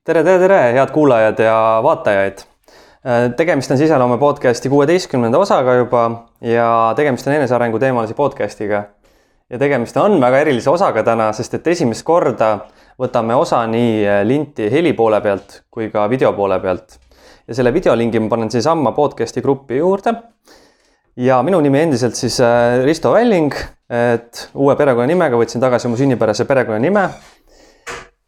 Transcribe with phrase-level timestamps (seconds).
[0.00, 2.38] tere, tere, tere, head kuulajad ja vaatajad.
[3.36, 6.04] tegemist on Siseloome podcasti kuueteistkümnenda osaga juba
[6.40, 8.82] ja tegemist on enesearengu teemalise podcast'iga.
[9.50, 12.48] ja tegemist on väga erilise osaga täna, sest et esimest korda
[12.98, 16.96] võtame osa nii linti heli poole pealt kui ka video poole pealt.
[17.48, 20.14] ja selle videolingi ma panen siiasamma podcast'i gruppi juurde.
[21.16, 23.52] ja minu nimi endiselt siis äh, Risto Välling,
[23.90, 27.08] et uue perekonnanimega võtsin tagasi mu sünnipärase perekonnanime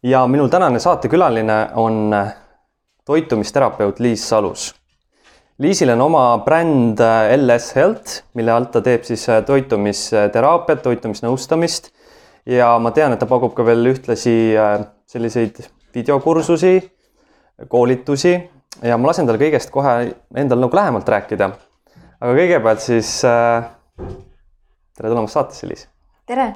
[0.03, 2.15] ja minu tänane saatekülaline on
[3.05, 4.75] toitumisterapeut Liis Salus.
[5.57, 6.99] Liisil on oma bränd
[7.37, 11.91] LS Health, mille alt ta teeb siis toitumisteraapiat, toitumisnõustamist
[12.49, 14.33] ja ma tean, et ta pakub ka veel ühtlasi
[15.07, 15.61] selliseid
[15.95, 16.73] videokursusi,
[17.69, 18.33] koolitusi
[18.83, 19.95] ja ma lasen tal kõigest kohe
[20.35, 21.51] endal nagu lähemalt rääkida.
[22.19, 25.87] aga kõigepealt siis tere tulemast saatesse, Liis.
[26.27, 26.55] tere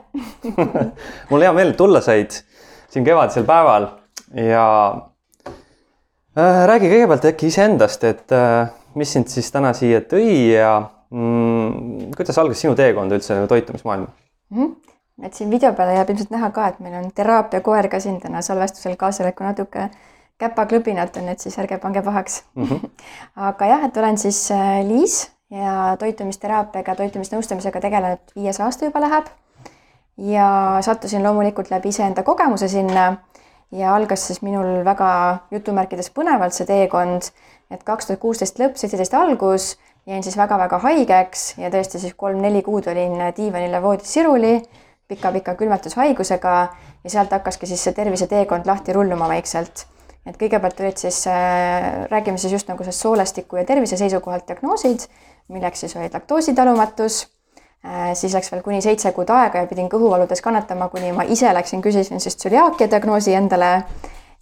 [1.30, 2.42] mul hea meel, et tulla said
[2.90, 3.88] siin kevadisel päeval
[4.34, 4.66] ja
[6.38, 10.72] äh, räägi kõigepealt äkki iseendast, et äh, mis sind siis täna siia tõi ja
[11.12, 14.58] mm, kuidas algas sinu teekond üldse nagu toitumismaailma mm?
[14.64, 15.26] -hmm.
[15.26, 18.42] et siin video peale jääb ilmselt näha ka, et meil on teraapiakoer ka siin täna
[18.42, 19.90] salvestusel kaasa olek, kui natuke
[20.38, 22.64] käpaklõbinat on, et siis ärge pange pahaks mm.
[22.64, 22.90] -hmm.
[23.50, 29.28] aga jah, et olen siis äh, Liis ja toitumisteraapiaga, toitumisnõustamisega tegelenud viies aasta juba läheb
[30.18, 33.18] ja sattusin loomulikult läbi iseenda kogemuse sinna
[33.72, 35.10] ja algas siis minul väga
[35.52, 37.30] jutumärkides põnevalt see teekond,
[37.72, 39.76] et kaks tuhat kuusteist lõpp, seitseteist algus,
[40.08, 44.56] jäin siis väga-väga haigeks ja tõesti siis kolm-neli kuud olin diivanile voodis siruli
[45.08, 46.56] pika-pika külmetushaigusega
[47.04, 49.86] ja sealt hakkaski siis see terviseteekond lahti rulluma vaikselt.
[50.28, 55.08] et kõigepealt olid siis äh,, räägime siis just nagu sellest soolestiku ja tervise seisukohalt diagnoosid,
[55.48, 57.37] milleks siis olid laktoositalumatus
[58.14, 61.82] siis läks veel kuni seitse kuud aega ja pidin kõhuvaludes kannatama, kuni ma ise läksin,
[61.82, 63.84] küsisin siis tsüliaakia diagnoosi endale.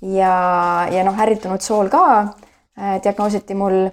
[0.01, 3.87] ja, ja noh, ärritunud sool ka äh, diagnoositi mul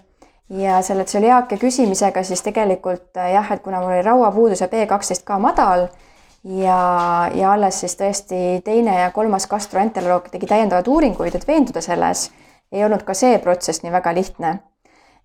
[0.51, 5.23] ja selle tsüliaakia küsimisega siis tegelikult äh, jah, et kuna mul oli rauapuudus ja B12
[5.25, 5.87] ka madal
[6.45, 12.31] ja, ja alles siis tõesti teine ja kolmas gastroenteroloog tegi täiendavaid uuringuid, et veenduda selles,
[12.73, 14.59] ei olnud ka see protsess nii väga lihtne.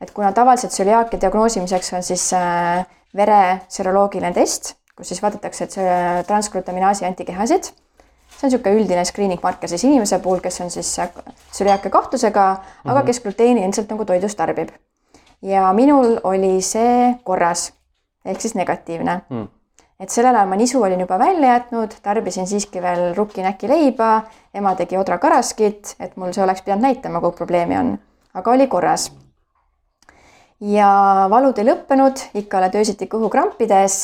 [0.01, 2.85] et kuna tavaliselt tsüliaakia diagnoosimiseks on siis äh,
[3.15, 7.71] vere seroloogiline test, kus siis vaadatakse, et see transglutaminaasi antikehasid.
[8.37, 10.89] see on niisugune üldine screening marker siis inimese puhul, kes on siis
[11.51, 12.91] tsüliaakia kahtlusega mm, -hmm.
[12.91, 13.05] aga mhm.
[13.07, 14.69] kes gluteeni endiselt nagu toidus tarbib.
[15.41, 17.73] ja minul oli see korras
[18.25, 19.47] ehk siis negatiivne mm.
[19.99, 24.75] et sellel ajal ma nisu olin juba välja jätnud, tarbisin siiski veel rukki-näki leiba, ema
[24.75, 27.97] tegi odrakaraskit, et mul see oleks pidanud näitama, kui probleemi on,
[28.33, 29.11] aga oli korras
[30.61, 33.97] ja valud ei lõppenud, ikka oled öösiti kõhukrampides.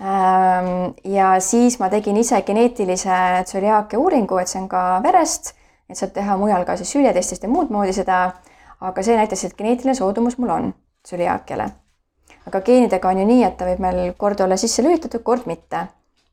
[0.00, 5.54] Ähm, ja siis ma tegin ise geneetilise tsüliaakia uuringu, et see on ka verest,
[5.88, 8.34] et saab teha mujal ka siis süületestist ja muud moodi seda.
[8.80, 11.70] aga see näitas, et geneetiline soodumus mul on tsüliaakiale.
[12.46, 15.86] aga geenidega on ju nii, et ta võib meil kord olla sisse lülitatud, kord mitte.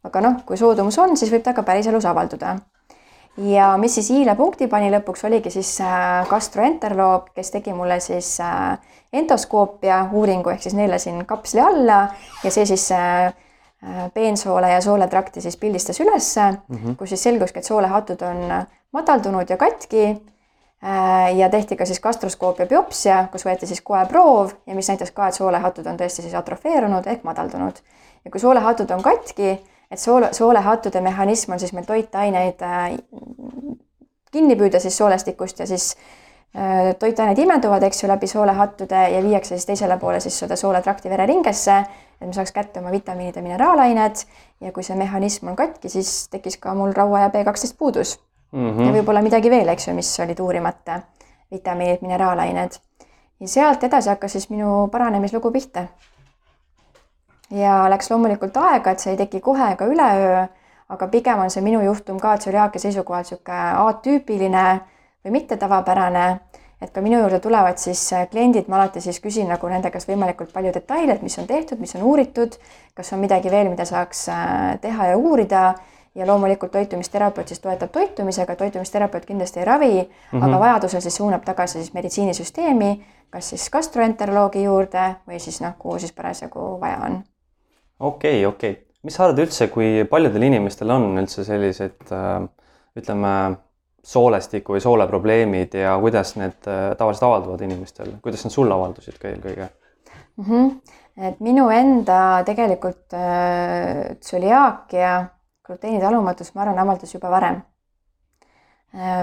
[0.04, 2.58] aga noh, kui soodumus on, siis võib ta ka päriselus avalduda
[3.38, 8.36] ja mis siis i-le punkti pani lõpuks, oligi siis äh, gastroenteroloog, kes tegi mulle siis
[8.44, 8.76] äh,
[9.14, 12.04] endoskoopia uuringu ehk siis neelasin kapsli alla
[12.44, 13.34] ja see siis äh,
[14.14, 16.96] peensoole ja sooletrakti siis pildistas ülesse mm, -hmm.
[16.96, 18.46] kus siis selguski, et soolehatud on
[18.92, 20.22] madaldunud ja katki.
[21.36, 25.34] ja tehti ka siis gastroskoopia biopsia, kus võeti siis koeproov ja mis näitas ka, et
[25.34, 27.74] soolehatud on tõesti siis atrofeerunud ehk madaldunud.
[28.26, 29.64] ja kui soolehatud on katki
[29.94, 32.98] et soole, soolehattude mehhanism on siis meil toitaineid äh,
[34.34, 35.92] kinni püüda siis soolestikust ja siis
[36.58, 41.12] äh, toitained imenduvad, eks ju, läbi soolehattude ja viiakse siis teisele poole siis seda sooletrakti
[41.14, 41.80] vereringesse,
[42.22, 44.24] et me saaks kätte oma vitamiinid ja mineraalained
[44.62, 48.18] ja kui see mehhanism on katki, siis tekkis ka mul raua ja B12 puudus
[48.52, 48.70] mm.
[48.70, 48.88] -hmm.
[48.88, 51.02] ja võib-olla midagi veel, eks ju, mis olid uurimata,
[51.52, 52.80] vitamiinid, mineraalained.
[53.40, 55.88] ja sealt edasi hakkas siis minu paranemislugu pihta
[57.54, 60.46] ja läks loomulikult aega, et see ei teki kohe ega üleöö,
[60.94, 64.66] aga pigem on see minu juhtum ka tsüliaakia seisukohalt niisugune atüüpiline
[65.24, 66.26] või mitte tavapärane,
[66.82, 68.02] et ka minu juurde tulevad siis
[68.32, 71.80] kliendid, ma alati siis küsin nagu nende käest võimalikult palju detaile, et mis on tehtud,
[71.80, 72.58] mis on uuritud,
[72.98, 75.74] kas on midagi veel, mida saaks äh, teha ja uurida.
[76.14, 80.46] Ja loomulikult toitumisterapeut siis toetab toitumisega, toitumisterapeut kindlasti ei ravi mm, -hmm.
[80.46, 86.00] aga vajadusel siis suunab tagasi siis meditsiinisüsteemi, kas siis gastroenteroloogi juurde või siis noh, kuhu
[86.00, 87.24] siis parasjagu vaja on
[88.04, 92.46] okei okay,, okei okay., mis sa arvad üldse, kui paljudel inimestel on üldse sellised äh,
[93.00, 93.34] ütleme,
[94.04, 99.30] soolestiku või sooleprobleemid ja kuidas need äh, tavaliselt avalduvad inimestel, kuidas need sul avaldusid ka
[99.32, 100.48] eelkõige mm?
[100.48, 100.72] -hmm.
[101.30, 105.14] et minu enda tegelikult äh, tsüliaakia,
[105.68, 107.62] gluteenitalumatus, ma arvan, avaldus juba varem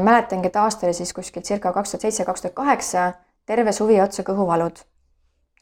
[0.02, 3.12] mäletangi, et aasta oli siis kuskil circa kaks tuhat seitse, kaks tuhat kaheksa,
[3.46, 4.82] terve suvi otsa kõhuvalud.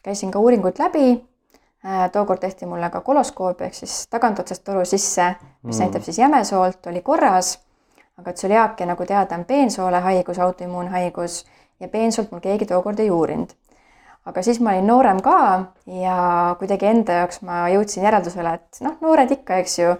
[0.03, 1.29] käisin ka uuringud läbi.
[2.13, 5.85] Tookord tehti mulle ka koloskoop ehk siis tagantotsast toru sisse, mis mm.
[5.85, 7.59] näitab siis jämesoolt, oli korras.
[8.19, 11.45] aga tsüliaakia, nagu teada, on peensooolehaigus, autoimmuunhaigus
[11.81, 13.55] ja peensoolt mul keegi tookord ei uurinud
[14.29, 15.39] aga siis ma olin noorem ka
[15.99, 16.17] ja
[16.61, 19.93] kuidagi enda jaoks ma jõudsin järeldusele, et noh, noored ikka, eks ju,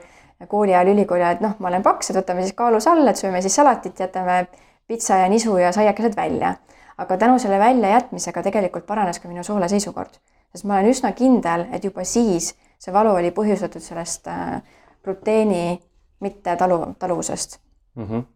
[0.51, 3.21] kooli ajal, ülikooli ajal, et noh, ma olen paks, et võtame siis kaalus alla, et
[3.21, 4.43] sööme siis salatit, jätame
[4.89, 6.57] pitsa ja nisu ja saiakesed välja.
[6.99, 10.17] aga tänu selle väljajätmisega tegelikult paranes ka minu soole seisukord,
[10.53, 14.63] sest ma olen üsna kindel, et juba siis see valu oli põhjustatud sellest äh,
[15.05, 15.81] gluteeni
[16.21, 17.61] mitte talu, taluvusest
[17.95, 18.05] mm.
[18.05, 18.27] -hmm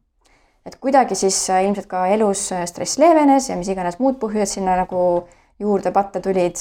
[0.67, 4.59] et kuidagi siis äh, ilmselt ka elus äh, stress leevenes ja mis iganes muud põhjused
[4.59, 5.03] sinna nagu
[5.63, 6.57] juurde patta tulid.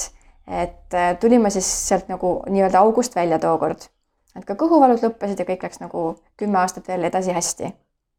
[0.46, 3.86] et äh, tulin ma siis sealt nagu nii-öelda august välja tookord.
[4.36, 7.64] et ka kõhuvalud lõppesid ja kõik läks nagu kümme aastat veel edasi hästi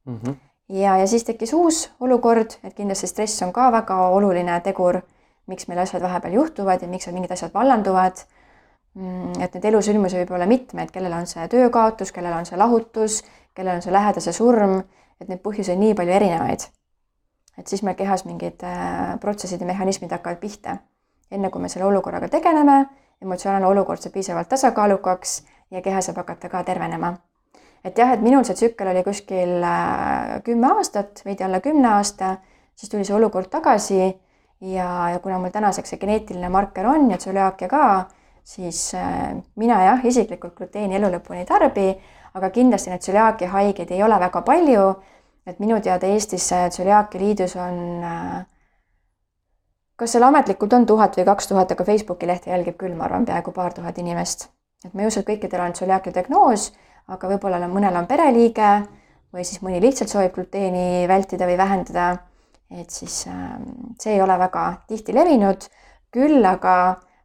[0.05, 0.19] mm.
[0.19, 0.35] -hmm.
[0.69, 5.01] ja, ja siis tekkis uus olukord, et kindlasti stress on ka väga oluline tegur,
[5.47, 8.21] miks meil asjad vahepeal juhtuvad ja miks mingid asjad vallanduvad
[8.95, 13.23] mm, et neid elusündmusi võib olla mitmeid, kellel on see töökaotus, kellel on see lahutus,
[13.53, 14.79] kellel on see lähedase surm,
[15.21, 16.69] et neid põhjuseid nii palju erinevaid
[17.57, 20.77] et siis meil kehas mingid äh, protsessid ja mehhanismid hakkavad pihta.
[21.31, 22.85] enne kui me selle olukorraga tegeleme,
[23.21, 27.13] emotsionaalne olukord saab piisavalt tasakaalukaks ja keha saab hakata ka tervenema.
[27.83, 32.37] et jah, et minul see tsükkel oli kuskil äh, kümme aastat, veidi alla kümne aasta,
[32.75, 34.13] siis tuli see olukord tagasi
[34.63, 37.85] ja, ja kuna mul tänaseks see geneetiline marker on ja tsüliaakia ka,
[38.43, 41.89] siis äh, mina jah, isiklikult gluteeni elu lõpuni ei tarbi,
[42.33, 44.93] aga kindlasti neid tsüliaakia haigeid ei ole väga palju
[45.47, 48.45] et minu teada Eestis Tsüliaakia liidus on, äh,
[49.99, 53.27] kas seal ametlikult on tuhat või kaks tuhat, aga Facebooki lehte jälgib küll, ma arvan,
[53.27, 54.49] peaaegu paar tuhat inimest.
[54.85, 56.73] et ma ei usu, et kõikidel on tsüliaakia diagnoos,
[57.07, 58.71] aga võib-olla mõnel on pereliige
[59.33, 62.17] või siis mõni lihtsalt soovib gluteeni vältida või vähendada.
[62.81, 63.67] Et siis ähm,
[64.01, 65.67] see ei ole väga tihti levinud,
[66.13, 66.75] küll aga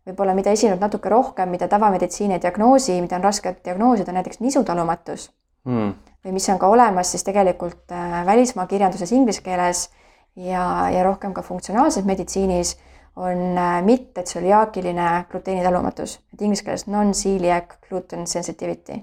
[0.08, 5.28] võib-olla, mida esineb natuke rohkem, mida tavameditsiini ei diagnoosi, mida on raske diagnoosida, näiteks nisutalumatus
[5.68, 5.94] mm.
[6.24, 9.88] või mis on ka olemas siis tegelikult äh, välismaa kirjanduses inglise keeles
[10.36, 12.76] ja, ja rohkem ka funktsionaalses meditsiinis
[13.16, 19.02] on äh, mitte tsüliaakiline gluteenitalumatus, et inglise keeles non-celiac gluten sensitivity.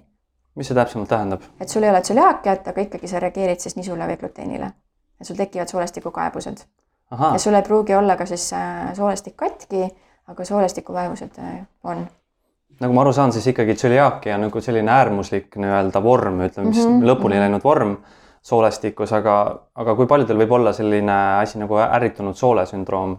[0.56, 1.46] mis see täpsemalt tähendab?
[1.60, 4.74] et sul ei ole tsüliaakiat, aga ikkagi sa reageerid siis nisule või gluteenile
[5.20, 6.66] ja sul tekivad soolestikukaebused.
[7.12, 9.90] ja sul ei pruugi olla ka siis äh, soolestik katki,
[10.28, 11.42] aga soolestikuvaevused
[11.84, 12.08] on
[12.80, 16.88] nagu ma aru saan, siis ikkagi tsüliaakia on nagu selline äärmuslik nii-öelda vorm, ütleme siis
[16.88, 17.08] mm -hmm.
[17.08, 17.98] lõpuni läinud vorm
[18.42, 19.36] soolestikus, aga,
[19.76, 23.18] aga kui paljudel võib olla selline asi nagu ärritunud soolesündroom?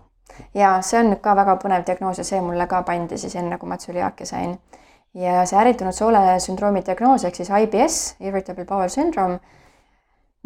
[0.54, 3.68] ja see on ka väga põnev diagnoos ja see mulle ka pandi siis enne, kui
[3.68, 4.58] ma tsüliaakia sain.
[5.14, 9.38] ja see ärritunud soolesündroomi diagnoos ehk siis IBS, irritable bowel syndrome,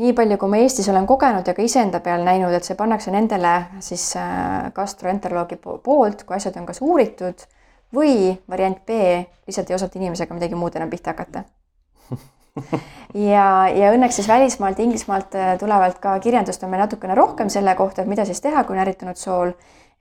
[0.00, 3.12] nii palju, kui ma Eestis olen kogenud ja ka iseenda peal näinud, et see pannakse
[3.12, 3.54] nendele
[3.84, 7.44] siis äh, gastroenteroloogi poolt, kui asjad on kas uuritud
[7.94, 9.00] või variant B,
[9.48, 11.44] lihtsalt ei osata inimesega midagi muud enam pihta hakata
[13.32, 17.74] ja, ja õnneks siis välismaalt, Inglismaalt äh, tulevalt ka kirjandust on meil natukene rohkem selle
[17.78, 19.52] kohta, et mida siis teha, kui on ärritunud sool.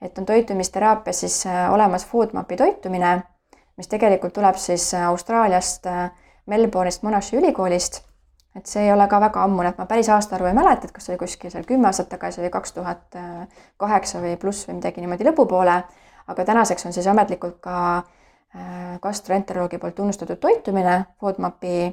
[0.02, 3.18] et on toitumisteraapias siis äh, olemas FODMAP-i toitumine,
[3.78, 5.88] mis tegelikult tuleb siis Austraaliast,
[6.48, 8.08] Melbourne'ist, Monashi ülikoolist.
[8.59, 11.07] Et see ei ole ka väga ammune, et ma päris aastaarvu ei mäleta, et kas
[11.07, 13.17] see oli kuskil seal kümme aastat tagasi või kaks tuhat
[13.80, 15.80] kaheksa või pluss või midagi niimoodi lõpupoole.
[16.30, 21.89] Aga tänaseks on siis ametlikult ka äh, gastroenteroloogi poolt tunnustatud toitumine, FODMAP-i,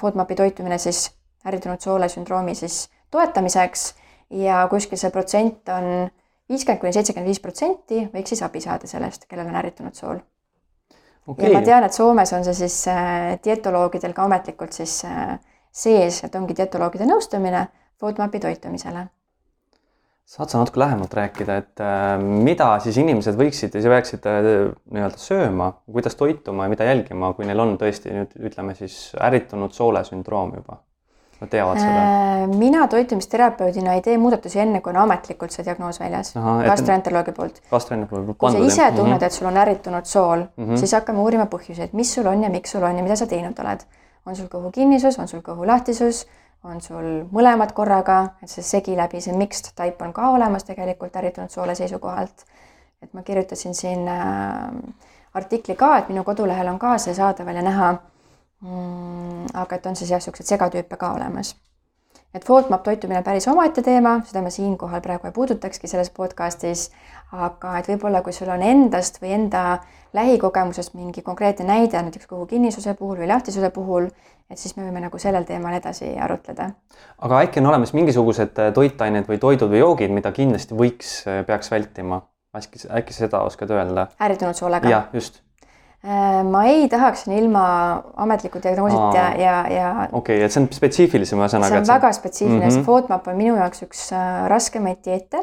[0.00, 1.10] FODMAP-i toitumine siis
[1.46, 3.94] ärritunud soole sündroomi siis toetamiseks.
[4.30, 6.08] Ja kuskil see protsent on
[6.48, 10.18] viiskümmend kuni seitsekümmend viis protsenti võiks siis abi saada sellest, kellel on ärritunud sool.
[11.28, 11.48] Okay..
[11.48, 15.36] ja ma tean, et Soomes on see siis äh, dietoloogidel ka ametlikult siis äh,
[15.78, 17.68] sees, et ongi dietoloogide nõustamine
[18.00, 19.08] FODMAP-i toitumisele
[20.28, 24.48] saad sa natuke lähemalt rääkida, et äh, mida siis inimesed võiksid ja peaksid äh,
[24.92, 29.72] nii-öelda sööma, kuidas toituma ja mida jälgima, kui neil on tõesti nüüd ütleme siis ärritunud
[29.72, 30.82] soolesündroom juba?
[31.38, 32.02] Nad teavad seda?
[32.02, 37.62] Äh, mina toitumisterapeudina ei tee muudatusi enne, kui on ametlikult see diagnoos väljas gastroenteroloogi poolt.
[37.70, 39.24] kui sa ise tunned mm, -hmm.
[39.24, 40.76] et sul on ärritunud sool mm, -hmm.
[40.76, 43.58] siis hakkame uurima põhjuseid, mis sul on ja miks sul on ja mida sa teinud
[43.64, 43.80] oled.
[44.28, 46.26] On sul kõhu kinnisus, on sul kõhu lahtisus
[46.64, 51.16] on sul mõlemad korraga, et see segi läbi, see mixed type on ka olemas tegelikult
[51.16, 52.44] ärritunud soole seisukohalt.
[53.02, 54.72] et ma kirjutasin siin äh,
[55.34, 57.92] artikli ka, et minu kodulehel on ka see saadaval ja näha
[58.60, 59.46] mm,.
[59.54, 61.54] aga et on siis jah, niisuguseid segatüüpe ka olemas.
[62.34, 66.90] et FODMAP toitumine päris omaette teema, seda ma siinkohal praegu ei puudutakski selles podcastis,
[67.32, 69.64] aga et võib-olla, kui sul on endast või enda
[70.16, 74.08] lähikogemusest mingi konkreetne näide näiteks kogu kinnisuse puhul või lahtisuse puhul,
[74.50, 76.70] et siis me võime nagu sellel teemal edasi arutleda.
[77.18, 81.44] aga äkki on olemas mingisugused äh, toitained või toidud või joogid, mida kindlasti võiks, äh,
[81.46, 82.22] peaks vältima?
[82.56, 84.08] äkki, äkki seda oskad öelda?
[84.20, 84.88] ärritunud soolega?
[84.88, 85.42] jah, just
[85.98, 87.62] Äh, ma ei tahaks ilma
[88.22, 89.88] ametliku diagnoosit ja, ja, ja.
[90.12, 91.72] okei okay,, et see on spetsiifilisem ühesõnaga.
[91.72, 92.76] see on väga spetsiifiline mm, -hmm.
[92.76, 94.02] see FODMAP on minu jaoks üks
[94.52, 95.40] raskemaid dieete.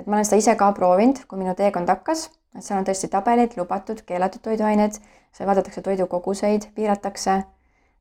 [0.00, 2.26] Et ma olen seda ise ka proovinud, kui minu teekond hakkas,
[2.56, 4.98] et seal on tõesti tabelid, lubatud, keelatud toiduained,
[5.36, 7.42] seal vaadatakse toidukoguseid, piiratakse.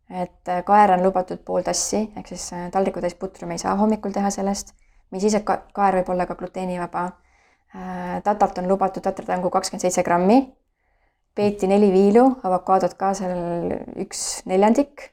[0.09, 4.11] et äh, kaer on lubatud pool tassi ehk siis taldrikutäis putru me ei saa hommikul
[4.11, 4.73] teha sellest,
[5.11, 7.11] mis siis, et kaer võib olla ka gluteenivaba.
[8.23, 10.39] tatart on lubatud tatartangu kakskümmend seitse grammi
[11.39, 13.71] peeti neli viilu, avokaadot ka seal
[14.03, 15.11] üks neljandik.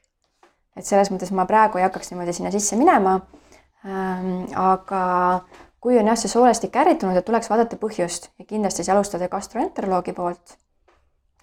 [0.77, 3.15] et selles mõttes ma praegu ei hakkaks niimoodi sinna sisse minema
[3.85, 4.43] ähm,.
[4.53, 5.01] aga
[5.87, 10.11] kui on jah, see soolestik ärritunud, et tuleks vaadata põhjust ja kindlasti siis alustada gastroenteroloogi
[10.13, 10.57] poolt.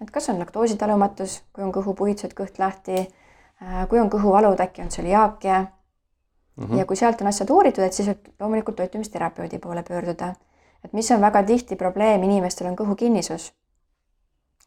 [0.01, 4.93] et kas on laktoositalumatus, kui on kõhupuhitused, kõht lahti äh,, kui on kõhuvalud, äkki on
[4.93, 6.65] tsüliaakia mm.
[6.65, 6.77] -hmm.
[6.77, 10.35] ja kui sealt on asjad uuritud, et siis võib loomulikult toitumisterapeudi poole pöörduda.
[10.83, 13.51] et mis on väga tihti probleem, inimestel on kõhukinnisus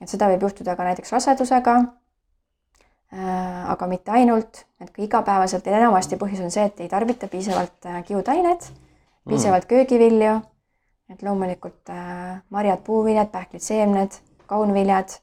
[0.01, 1.79] et seda võib juhtuda ka näiteks rasedusega.
[3.09, 7.87] Äh, aga mitte ainult, et ka igapäevaselt enamasti põhjus on see, et ei tarbita piisavalt
[7.89, 8.67] äh, kiudainet,
[9.29, 9.69] piisavalt mm.
[9.69, 10.41] köögivilju.
[11.09, 15.15] et loomulikult äh, marjad, puuviljad, pähklid, seemned, kaunviljad.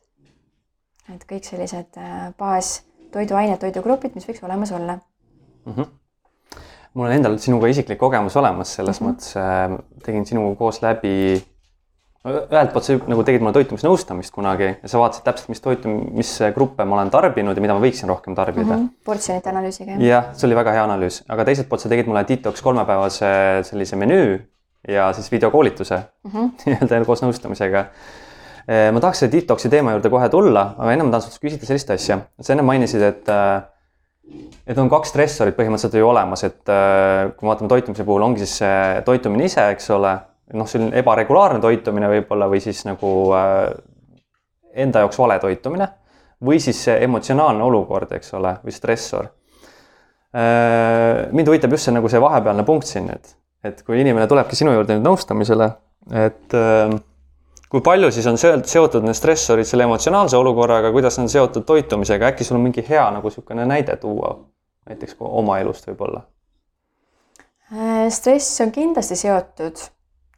[1.13, 1.99] et kõik sellised
[2.37, 5.73] baastoiduained, toidugrupid, mis võiks olemas olla mm.
[5.73, 5.93] -hmm
[6.95, 9.13] mul on endal sinuga isiklik kogemus olemas, selles mm -hmm.
[9.13, 11.43] mõttes äh, tegin sinuga koos läbi
[12.25, 16.31] ühelt poolt sa nagu tegid mulle toitumisnõustamist kunagi ja sa vaatasid täpselt, mis toitu, mis
[16.55, 18.73] gruppe ma olen tarbinud ja mida ma võiksin rohkem tarbida mm.
[18.73, 19.05] -hmm.
[19.05, 19.99] portsjonite analüüsiga.
[20.01, 23.29] jah, see oli väga hea analüüs, aga teiselt poolt sa tegid mulle detox kolmepäevase
[23.69, 24.39] sellise menüü
[24.87, 26.51] ja siis videokoolituse mm -hmm.
[26.65, 27.85] nii-öelda koos nõustamisega.
[28.67, 31.65] Eh, ma tahaks selle detox'i teema juurde kohe tulla, aga enne ma tahan sinult küsida
[31.65, 32.19] sellist asja.
[32.41, 33.61] sa enne mainisid, et eh,
[34.67, 38.39] et on kaks stressorit põhimõtteliselt ju olemas, et eh, kui me vaatame toitumise puhul, ongi
[38.39, 40.17] siis see toitumine ise, eks ole
[40.53, 43.69] noh, selline ebaregulaarne toitumine võib-olla või siis nagu äh,
[44.85, 45.87] enda jaoks vale toitumine
[46.45, 49.29] või siis see emotsionaalne olukord, eks ole, või stressor
[50.35, 51.25] äh,.
[51.31, 54.75] mind huvitab just see nagu see vahepealne punkt siin, et, et kui inimene tulebki sinu
[54.75, 55.69] juurde nüüd nõustamisele,
[56.25, 56.97] et äh,
[57.71, 62.47] kui palju siis on seotud need stressorid selle emotsionaalse olukorraga, kuidas on seotud toitumisega, äkki
[62.47, 64.35] sul on mingi hea nagu niisugune näide tuua
[64.89, 66.21] näiteks oma elust võib-olla?
[68.13, 69.81] Stress on kindlasti seotud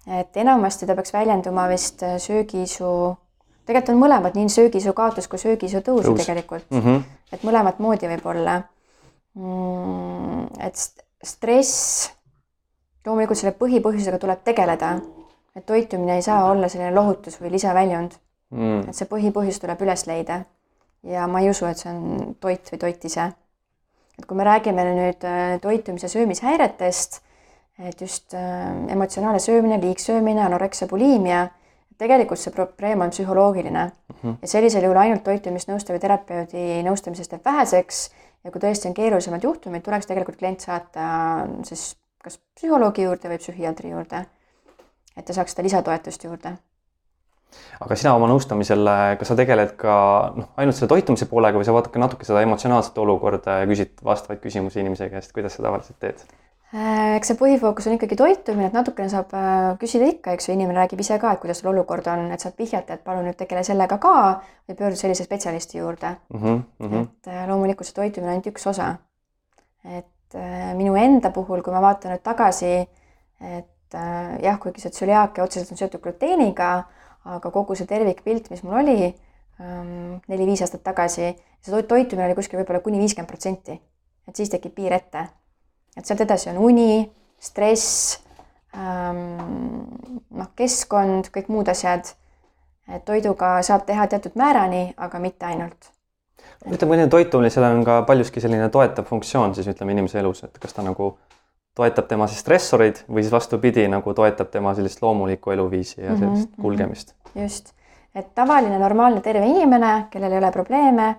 [0.08, 2.90] et enamasti ta peaks väljenduma vist äh, söögiisu,
[3.68, 6.84] tegelikult on mõlemad, nii söögiisu kaotus kui söögiisu tõus ju tegelikult mm.
[6.84, 7.02] -hmm.
[7.34, 8.62] et mõlemat moodi võib olla
[9.36, 10.46] mm,.
[10.64, 12.12] et stress,
[13.06, 15.00] loomulikult selle põhipõhjusega tuleb tegeleda.
[15.56, 18.16] et toitumine ei saa olla selline lohutus või lisaväljund
[18.52, 18.90] mm..
[18.90, 20.44] et see põhipõhjus tuleb üles leida.
[21.04, 23.32] ja ma ei usu, et see on toit või toit ise.
[24.20, 27.22] et kui me räägime nüüd äh, toitumise söömishäiretest
[27.80, 31.48] et just äh, emotsionaalne söömine, liigsöömine, anoreksia, buliimia,
[31.98, 34.38] tegelikult see probleem on psühholoogiline mm -hmm.
[34.42, 38.10] ja sellisel juhul ainult toitumisnõustaja või terapeudi nõustamisest jääb väheseks
[38.44, 43.38] ja kui tõesti on keerulisemad juhtumid, tuleks tegelikult klient saata siis kas psühholoogi juurde või
[43.38, 44.26] psühhiaatri juurde,
[45.18, 46.58] et ta saaks seda lisatoetust juurde
[47.80, 49.94] aga sina oma nõustamisel, kas sa tegeled ka
[50.36, 54.04] noh, ainult selle toitumise poolega või sa vaatad ka natuke seda emotsionaalset olukorda ja küsid
[54.04, 56.26] vastavaid küsimusi inimese käest, kuidas sa tavaliselt teed?
[56.76, 60.56] Äh, eks see põhifookus on ikkagi toitumine, et natukene saab äh, küsida ikka, eks ju,
[60.58, 63.38] inimene räägib ise ka, et kuidas tal olukord on, et saab vihjata, et palun nüüd
[63.40, 64.16] tegele sellega ka
[64.68, 66.42] või pöördu sellise spetsialisti juurde mm.
[66.42, 67.06] -hmm, mm -hmm.
[67.06, 68.90] et äh, loomulikult see toitumine on ainult üks osa.
[69.86, 70.36] et
[70.76, 72.74] minu enda puhul, kui ma vaatan nüüd tagasi,
[73.40, 73.96] et
[74.44, 76.84] jah, kuigi see tsüliaakia otseselt on seotud gluteeniga,
[77.24, 79.16] aga kogu see tervikpilt, mis mul oli
[79.62, 81.32] ähm, neli-viis aastat tagasi,
[81.62, 83.82] see toitumine oli kuskil võib-olla kuni viiskümmend protsenti.
[84.28, 85.30] et siis tekib piir ette
[85.98, 88.18] et sealt edasi on uni, stress
[88.78, 89.20] ähm,,
[90.30, 92.14] noh, keskkond, kõik muud asjad.
[92.88, 95.90] et toiduga saab teha teatud määrani, aga mitte ainult.
[96.66, 100.74] ütleme, selline toitumisel on ka paljuski selline toetav funktsioon siis ütleme inimese elus, et kas
[100.74, 101.18] ta nagu
[101.78, 106.50] toetab tema siis stressoreid või siis vastupidi, nagu toetab tema sellist loomulikku eluviisi ja sellist
[106.50, 106.62] mm -hmm.
[106.62, 107.16] kulgemist.
[107.36, 107.74] just,
[108.16, 111.16] et tavaline normaalne terve inimene, kellel ei ole probleeme,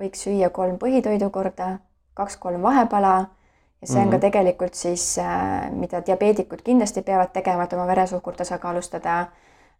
[0.00, 1.78] võiks süüa kolm põhitoidu korda,
[2.14, 3.26] kaks-kolm vahepala
[3.82, 4.10] ja see on mm -hmm.
[4.10, 4.20] ka mhm.
[4.20, 9.26] tegelikult siis, äh, mida diabeedikud kindlasti peavad tegema, et oma veresuhkur tasakaalustada.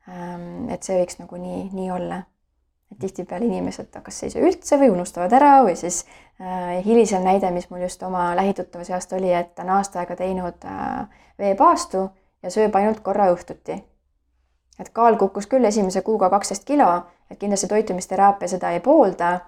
[0.09, 2.23] Ähm, et see võiks nagu nii, nii olla.
[2.93, 6.07] et tihtipeale inimesed kas ei söö üldse või unustavad ära või siis
[6.41, 10.17] äh, hilisem näide, mis mul just oma lähituttava seast oli, et ta on aasta aega
[10.17, 11.07] teinud äh,
[11.39, 12.11] veepaastu
[12.43, 13.83] ja sööb ainult korra õhtuti.
[14.81, 19.41] et kaal kukkus küll esimese kuuga kaksteist kilo, et kindlasti toitumisteraapia seda ei poolda.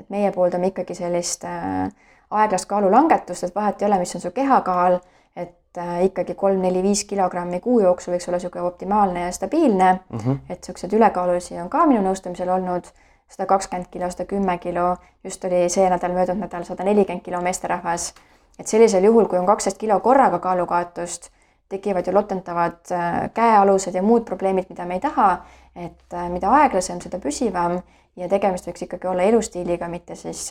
[0.00, 1.88] et meie pooldame ikkagi sellist äh,
[2.30, 4.98] aeglast kaalulangetust, et vahet ei ole, mis on su kehakaal,
[5.36, 10.18] et äh, ikkagi kolm-neli-viis kilogrammi kuu jooksul võiks olla niisugune optimaalne ja stabiilne mm.
[10.18, 10.38] -hmm.
[10.48, 12.90] et niisuguseid ülekaalulisi on ka minu nõustamisel olnud
[13.28, 17.40] sada kakskümmend kilo, sada kümme kilo, just oli see nädal, möödunud nädal sada nelikümmend kilo
[17.40, 18.14] meesterahvas.
[18.58, 21.30] et sellisel juhul, kui on kaksteist kilo korraga kaalukaotust,
[21.68, 25.44] tekivad ju lotentavad äh, käealused ja muud probleemid, mida me ei taha.
[25.76, 27.80] et äh, mida aeglasem, seda püsivam
[28.20, 30.50] ja tegemist võiks ikkagi olla elustiiliga, mitte siis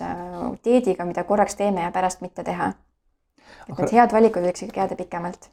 [0.66, 2.74] dieediga, mida korraks teeme ja pärast mitte teha
[3.70, 5.50] et need head valikud võiks ikkagi jääda pikemalt.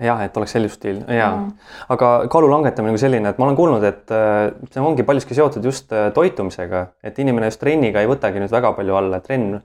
[0.00, 1.50] jah, et oleks elustiil ja mm.,
[1.96, 5.66] aga kaalu langetamine kui selline, et ma olen kuulnud, et äh, see ongi paljuski seotud
[5.66, 9.58] just äh, toitumisega, et inimene just trenniga ei võtagi nüüd väga palju alla, trenn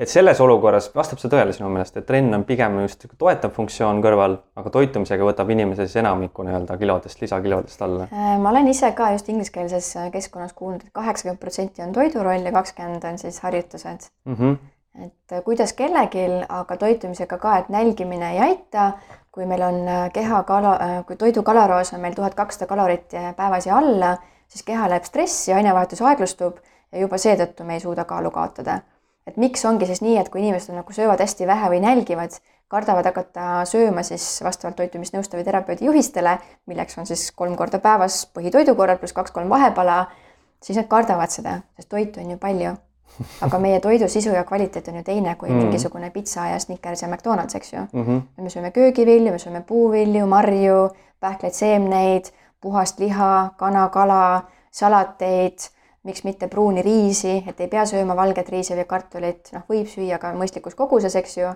[0.00, 4.00] et selles olukorras vastab see tõele sinu meelest, et trenn on pigem just toetav funktsioon
[4.04, 8.08] kõrval, aga toitumisega võtab inimese siis enamiku nii-öelda kilodest, lisakilodest alla?
[8.08, 12.24] Äh, ma olen ise ka just ingliskeelses keskkonnas kuulnud et, et kaheksakümmend protsenti on toidu
[12.24, 14.36] roll ja kakskümmend on siis harjutused mm.
[14.36, 14.60] -hmm
[15.04, 18.92] et äh, kuidas kellelgi, aga toitumisega ka, et nälgimine ei aita.
[19.30, 23.12] kui meil on äh, keha kala, äh, kui toidu kalaroos on meil tuhat kakssada kalorit
[23.36, 24.16] päevas ja alla,
[24.48, 26.56] siis keha läheb stressi, ainevahetus aeglustub
[26.92, 28.80] ja juba seetõttu me ei suuda kaalu kaotada.
[29.26, 32.36] Et miks ongi siis nii, et kui inimesed nagu söövad hästi vähe või nälgivad,
[32.70, 36.38] kardavad hakata sööma siis vastavalt toitumisnõustaja või terapeudi juhistele,
[36.70, 40.04] milleks on siis kolm korda päevas põhitoidukorrad pluss kaks-kolm vahepala,
[40.62, 42.76] siis nad kardavad seda, sest toitu on ju palju
[43.44, 45.62] aga meie toidu sisu ja kvaliteet on ju teine kui mm -hmm.
[45.62, 48.04] mingisugune pitsa ja Snickers ja McDonalds, eks ju mm.
[48.04, 48.42] -hmm.
[48.42, 52.24] me sööme köögivilju, me sööme puuvilju, marju, pähkleid, seemneid,
[52.60, 55.58] puhast liha, kana, kala, salateid,
[56.08, 60.18] miks mitte pruuni riisi, et ei pea sööma valget riisi või kartulit, noh, võib süüa
[60.22, 61.50] ka mõistlikus koguses, eks ju.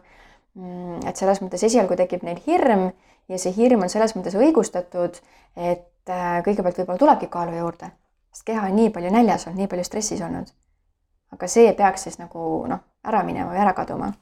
[0.54, 2.90] Mm, et selles mõttes esialgu tekib neil hirm
[3.28, 5.16] ja see hirm on selles mõttes õigustatud,
[5.56, 7.90] et äh, kõigepealt võib-olla tulebki kaalu juurde,
[8.30, 10.52] sest keha on nii palju näljas olnud, nii palju stressis olnud
[11.34, 14.12] aga see peaks siis nagu noh, ära minema või ära kaduma.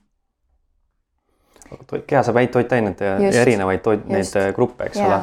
[2.07, 5.07] keha saab häid toitaineid ja, ja erinevaid toit, neid äh, gruppe, eks ja.
[5.09, 5.21] ole.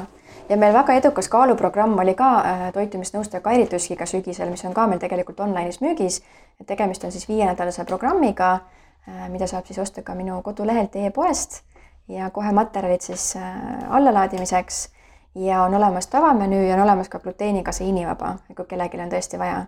[0.50, 4.88] Ja meil väga edukas kaaluprogramm oli ka äh, toitumisnõustaja Kairi Tuskiga sügisel, mis on ka
[4.88, 6.22] meil tegelikult online'is müügis.
[6.68, 11.62] tegemist on siis viienädalase programmiga äh,, mida saab siis osta ka minu kodulehelt e-poest
[12.08, 13.44] ja kohe materjalid siis äh,
[13.90, 14.90] allalaadimiseks.
[15.36, 19.66] Ja on olemas tavamenüü ja on olemas ka gluteeni kaseiinivaba, kui kellelgi on tõesti vaja.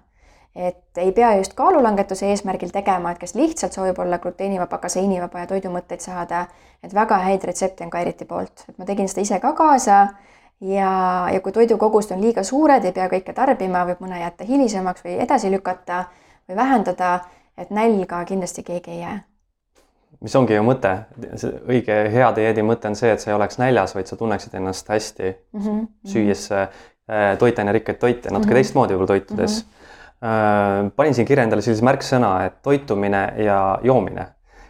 [0.55, 5.47] Et ei pea just kaalulangetuse eesmärgil tegema, et kes lihtsalt soovib olla gluteenivaba, kaseinivaba ja
[5.47, 6.47] toidumõtteid saada,
[6.83, 10.01] et väga häid retsepte on ka Eriti poolt, et ma tegin seda ise ka kaasa
[10.61, 10.91] ja,
[11.33, 15.17] ja kui toidukogused on liiga suured, ei pea kõike tarbima, võib mõne jätta hilisemaks või
[15.25, 16.05] edasi lükata
[16.49, 17.19] või vähendada,
[17.57, 19.19] et nälga kindlasti keegi ei jää
[20.21, 20.89] mis ongi ju mõte,
[21.65, 24.89] õige hea dieedi mõte on see, et sa ei oleks näljas, vaid sa tunneksid ennast
[24.89, 25.87] hästi mm, -hmm.
[26.05, 26.67] süües äh,
[27.39, 28.53] toitainerikkaid toite natuke mm -hmm.
[28.53, 29.69] teistmoodi võib-olla toitudes mm.
[29.69, 29.81] -hmm
[30.95, 34.27] panin siin kirja endale sellise märksõna, et toitumine ja joomine.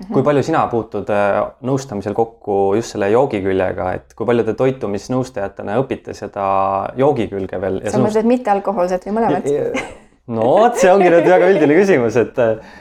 [0.09, 4.55] Kui palju sina puutud äh, nõustamisel kokku just selle joogi küljega, et kui palju te
[4.59, 6.45] toitumisnõustajatena õpite seda
[6.99, 7.81] joogi külge veel?
[7.91, 9.47] sa mõtled mittealkohoolset või mõlemat?
[10.31, 12.75] no vot, see ongi nüüd väga üldine küsimus, et äh,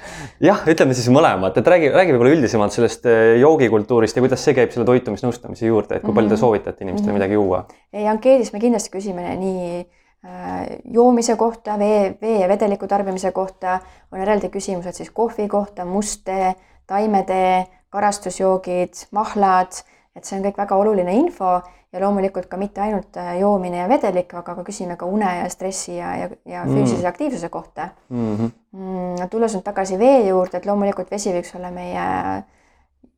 [0.51, 3.09] jah, ütleme siis mõlemat, et räägi, räägi võib-olla üldisemalt sellest
[3.41, 6.45] joogikultuurist ja kuidas see käib selle toitumisnõustamise juurde, et kui palju te mhm.
[6.45, 7.23] soovitate inimestele -hmm.
[7.23, 7.65] midagi juua?
[7.93, 9.81] ei, ankeedis me kindlasti küsime nii
[10.25, 13.79] Äh, joomise kohta, vee, vee ja vedeliku tarbimise kohta,
[14.13, 16.51] on eraldi küsimused siis kohvi kohta, musttee,
[16.91, 19.81] taimetee, karastusjoogid, mahlad,
[20.17, 23.89] et see on kõik väga oluline info ja loomulikult ka mitte ainult äh, joomine ja
[23.91, 26.75] vedelik, aga ka küsime ka une ja stressi ja, ja, ja mm.
[26.77, 27.11] füüsilise mm.
[27.11, 28.37] aktiivsuse kohta mm.
[28.37, 28.51] -hmm.
[28.73, 32.43] Mm, tulles nüüd tagasi vee juurde, et loomulikult vesi võiks olla meie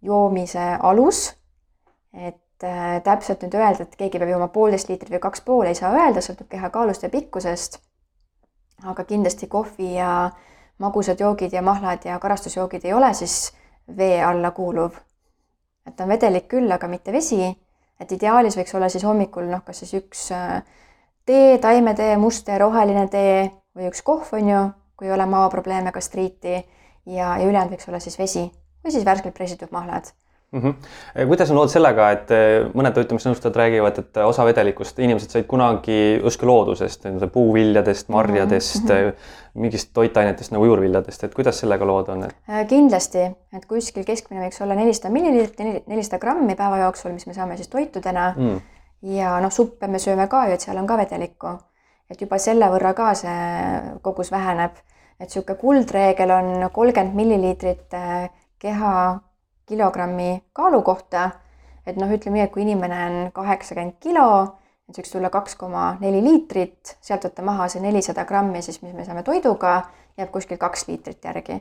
[0.02, 1.34] joomise alus.
[2.12, 5.66] et et äh, täpselt nüüd öelda, et keegi peab jooma poolteist liitrit või kaks pool,
[5.66, 7.80] ei saa öelda, sõltub keha kaalust ja pikkusest.
[8.82, 10.30] aga kindlasti kohvi ja
[10.78, 13.52] magusad joogid ja mahlad ja karastusjoogid ei ole siis
[13.96, 14.92] vee alla kuuluv.
[15.86, 17.56] et on vedelik küll, aga mitte vesi.
[18.00, 20.62] et ideaalis võiks olla siis hommikul noh, kas siis üks äh,
[21.26, 24.64] tee, taimetee, must tee, roheline tee või üks kohv on ju,
[24.96, 26.54] kui ei ole maoprobleeme, gastriiti
[27.06, 28.50] ja, ja ülejäänud võiks olla siis vesi
[28.84, 30.12] või siis värskelt pressitud mahlad
[30.52, 30.60] mm.
[30.60, 31.26] -hmm.
[31.26, 36.20] kuidas on lood sellega, et eh, mõned toitumisnõustajad räägivad, et osa vedelikust inimesed said kunagi
[36.22, 39.32] justkui loodusest, puuviljadest, marjadest mm, -hmm.
[39.54, 42.36] mingist toitainetest nagu juurviljadest, et kuidas sellega lood on et...?
[42.68, 47.56] Kindlasti, et kuskil keskmine võiks olla nelisada milliliitrit, nelisada grammi päeva jooksul, mis me saame
[47.56, 48.60] siis toitudena mm.
[49.16, 51.58] ja noh, suppe me sööme ka ju, et seal on ka vedelikku
[52.12, 54.76] et juba selle võrra ka see kogus väheneb.
[55.20, 57.94] et niisugune kuldreegel on kolmkümmend milliliitrit
[58.58, 58.94] keha
[59.72, 61.30] kilogrammi kaalu kohta.
[61.86, 64.26] et noh, ütleme nii, et kui inimene on kaheksakümmend kilo,
[64.86, 68.78] et see võiks tulla kaks koma neli liitrit, sealt võtta maha see nelisada grammi siis,
[68.84, 69.80] mis me saame toiduga,
[70.20, 71.58] jääb kuskil kaks liitrit järgi.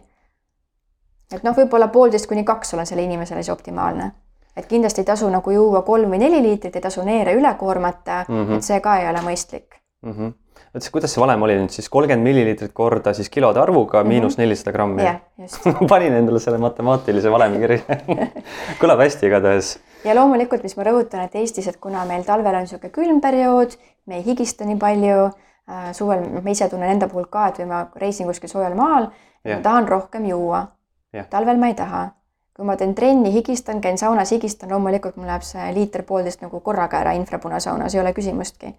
[1.33, 4.11] et noh, võib-olla poolteist kuni kaks on selle inimesele siis optimaalne
[4.55, 8.25] et kindlasti ei tasu nagu juua kolm või neli liitrit, ei tasu neere üle koormata
[8.27, 8.55] mm, -hmm.
[8.55, 10.11] et see ka ei ole mõistlik mm.
[10.11, 10.33] -hmm.
[10.73, 14.03] vot siis, kuidas see valem oli nüüd siis kolmkümmend milliliitrit korda siis kilode arvuga mm
[14.03, 14.13] -hmm.
[14.13, 15.03] miinus nelisada grammi?
[15.03, 17.79] jah, just panin endale selle matemaatilise valemi kirja
[18.81, 19.79] kõlab hästi igatahes.
[20.05, 23.77] ja loomulikult, mis ma rõhutan, et Eestis, et kuna meil talvel on niisugune külm periood,
[24.05, 27.67] me ei higista nii palju äh,, suvel ma ise tunnen enda puhul ka, et või
[27.73, 29.11] ma reisin kuskil soojal maal,
[29.45, 30.67] ma tahan rohkem juua.
[31.29, 32.09] talvel ma ei taha
[32.61, 36.99] kui ma teen trenni, higistan, käin saunas, higistan, loomulikult mul läheb see liiter-poolteist nagu korraga
[36.99, 38.75] ära infrapunasaunas, ei ole küsimustki.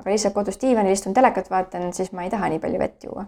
[0.00, 3.26] Aga lihtsalt kodus diivanil istun, telekat vaatan, siis ma ei taha nii palju vett juua.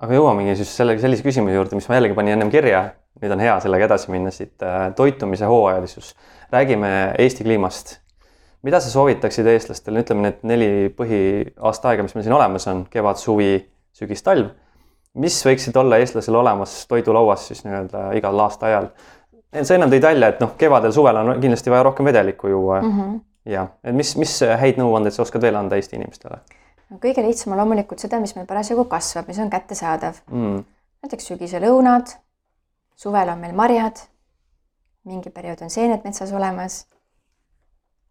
[0.00, 2.84] aga jõuamegi siis selle, sellise küsimuse juurde, mis ma jällegi panin ennem kirja,
[3.20, 6.14] nüüd on hea sellega edasi minna siit, äh, toitumise hooajalisus.
[6.52, 7.98] räägime Eesti kliimast.
[8.62, 13.16] mida sa soovitaksid eestlastele, ütleme need neli põhiaasta aega, mis meil siin olemas on, kevad,
[13.16, 13.54] suvi,
[13.96, 14.50] sügis, talv
[15.18, 18.90] mis võiksid olla eestlasel olemas toidulauas siis nii-öelda igal aastaajal?
[19.62, 22.90] sa ennem tõid välja, et noh, kevadel-suvel on kindlasti vaja rohkem vedelikku juua mm.
[22.98, 23.18] -hmm.
[23.44, 26.40] Ja, et mis, mis häid nõuandeid sa oskad veel anda Eesti inimestele?
[26.98, 30.22] kõige lihtsam on loomulikult seda, mis meil parasjagu kasvab, mis on kättesaadav.
[30.30, 30.64] Mm..
[31.04, 32.10] näiteks sügisel õunad,
[32.98, 34.02] suvel on meil marjad,
[35.06, 36.86] mingi periood on seened metsas olemas.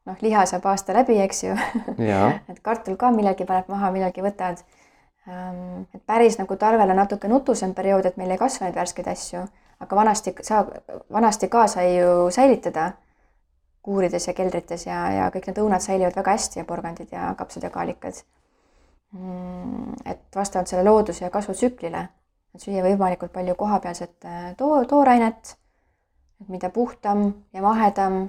[0.08, 1.56] noh, liha saab aasta läbi, eks ju.
[2.52, 4.64] Et kartul ka millalgi paned maha, millalgi võtad.
[5.28, 9.08] Ehm, et päris nagu talvel on natuke nutusem periood, et meil ei kasva neid värskeid
[9.12, 9.44] asju,
[9.80, 10.64] aga vanasti saa,
[11.12, 12.94] vanasti ka sai ju säilitada
[13.90, 17.66] kuurides ja keldrites ja, ja kõik need õunad säilivad väga hästi ja porgandid ja kapsad
[17.66, 18.22] ja kaalikad.
[19.18, 22.04] Mm, et vastavalt selle looduse ja kasvutsüklile,
[22.54, 25.56] et süüa võimalikult palju kohapealset äh, too, toorainet,
[26.42, 28.28] et mida puhtam ja mahedam,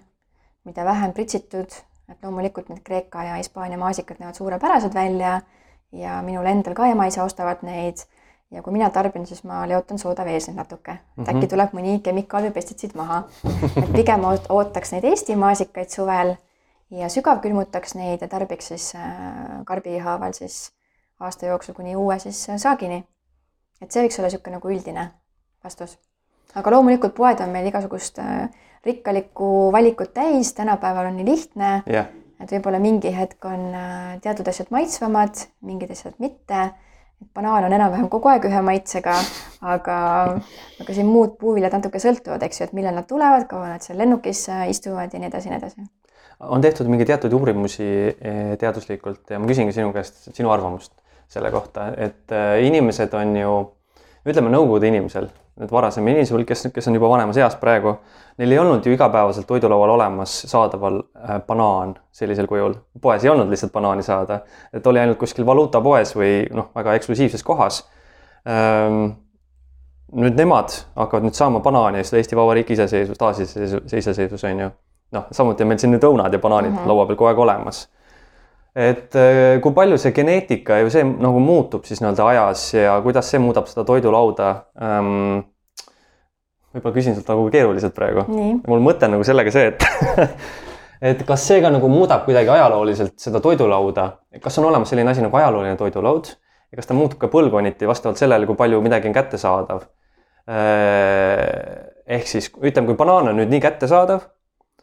[0.64, 1.76] mida vähem pritsitud,
[2.08, 5.40] et loomulikult need Kreeka ja Hispaania maasikad näevad suurepärased välja
[5.92, 8.00] ja minul endal ka ema-isa ostavad neid
[8.50, 11.36] ja kui mina tarbin, siis ma leotan sooda vees neid natuke, et mm -hmm.
[11.36, 13.22] äkki tuleb mõni kemikaal või pestitsiid maha.
[13.82, 16.36] et pigem ootaks neid Eesti maasikaid suvel
[16.90, 20.72] ja sügavkülmutaks neid ja tarbiks siis äh, karbi haaval siis
[21.20, 23.04] aasta jooksul kuni uue siis äh, saagini.
[23.82, 25.10] et see võiks olla niisugune nagu üldine
[25.64, 25.98] vastus.
[26.54, 28.48] aga loomulikult poed on meil igasugust äh,
[28.84, 32.06] rikkalikku valikut täis, tänapäeval on nii lihtne yeah
[32.40, 33.66] et võib-olla mingi hetk on
[34.24, 36.70] teatud asjad maitsvamad, mingid asjad mitte.
[37.20, 39.16] Et banaan on enam-vähem kogu aeg ühe maitsega,
[39.60, 39.96] aga,
[40.80, 44.00] aga siin muud puuviljad natuke sõltuvad, eks ju, et millal nad tulevad, kaua nad seal
[44.00, 45.88] lennukis istuvad ja nii edasi ja nii edasi.
[46.40, 50.94] on tehtud mingeid teatud uurimusi eh, teaduslikult ja ma küsingi sinu käest sinu arvamust
[51.30, 53.52] selle kohta, et äh, inimesed on ju,
[54.26, 55.30] ütleme Nõukogude inimesel
[55.60, 57.94] need varasem inimesed, kes, kes on juba vanemas eas praegu,
[58.40, 62.74] neil ei olnud ju igapäevaselt toidulaual olemas saadaval äh, banaan sellisel kujul.
[63.00, 64.40] poes ei olnud lihtsalt banaani saada,
[64.72, 67.82] et oli ainult kuskil valuutapoes või noh, väga eksklusiivses kohas
[68.48, 69.18] ähm,.
[70.10, 74.70] nüüd nemad hakkavad nüüd saama banaani ja seda Eesti Vabariigi iseseisvus, taasiseseisvus on ju.
[75.12, 76.88] noh, samuti on meil siin nüüd õunad ja banaanid mm -hmm.
[76.88, 77.84] laua peal kogu aeg olemas
[78.76, 83.30] et äh, kui palju see geneetika ju see nagu muutub siis nii-öelda ajas ja kuidas
[83.32, 85.40] see muudab seda toidulauda ähm,?
[86.70, 88.22] võib-olla küsin sult nagu keeruliselt praegu.
[88.30, 90.36] mul mõte on nagu sellega see, et
[91.10, 94.06] et kas see ka nagu muudab kuidagi ajalooliselt seda toidulauda,
[94.42, 98.20] kas on olemas selline asi nagu ajalooline toidulaud ja kas ta muutub ka põlvkonniti vastavalt
[98.20, 99.88] sellele, kui palju midagi on kättesaadav?
[100.50, 104.28] Äh, ehk siis ütleme, kui banaan on nüüd nii kättesaadav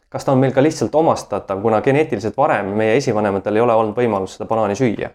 [0.08, 3.96] kas ta on meil ka lihtsalt omastatav, kuna geneetiliselt varem meie esivanematel ei ole olnud
[3.96, 5.10] võimalust seda banaani süüa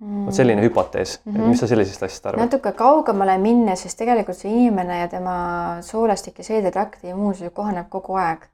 [0.00, 0.26] mm.?
[0.26, 1.52] vot selline hüpotees mm, -hmm.
[1.52, 2.44] mis sa sellisest asjast arvad?
[2.44, 5.36] natuke kaugemale minnes, siis tegelikult see inimene ja tema
[5.86, 8.44] soolastik ja seedetrakti immuunsus ju kohaneb kogu aeg.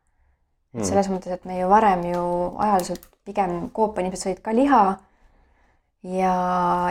[0.74, 0.84] et mm.
[0.84, 2.24] selles mõttes, et me ju varem ju
[2.58, 4.82] ajaliselt pigem koopainimesed sõid ka liha
[6.02, 6.34] ja,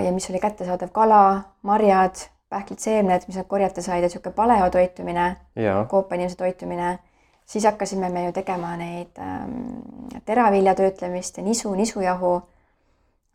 [0.03, 2.15] ja mis oli kättesaadav kala, marjad,
[2.49, 5.35] pähklid, seemned, mis nad korjata said ja niisugune paleotoitumine,
[5.87, 6.97] koopainimese toitumine
[7.45, 9.79] siis hakkasime me ju tegema neid ähm,
[10.25, 12.41] teravilja töötlemist ja nisu, nisujahu.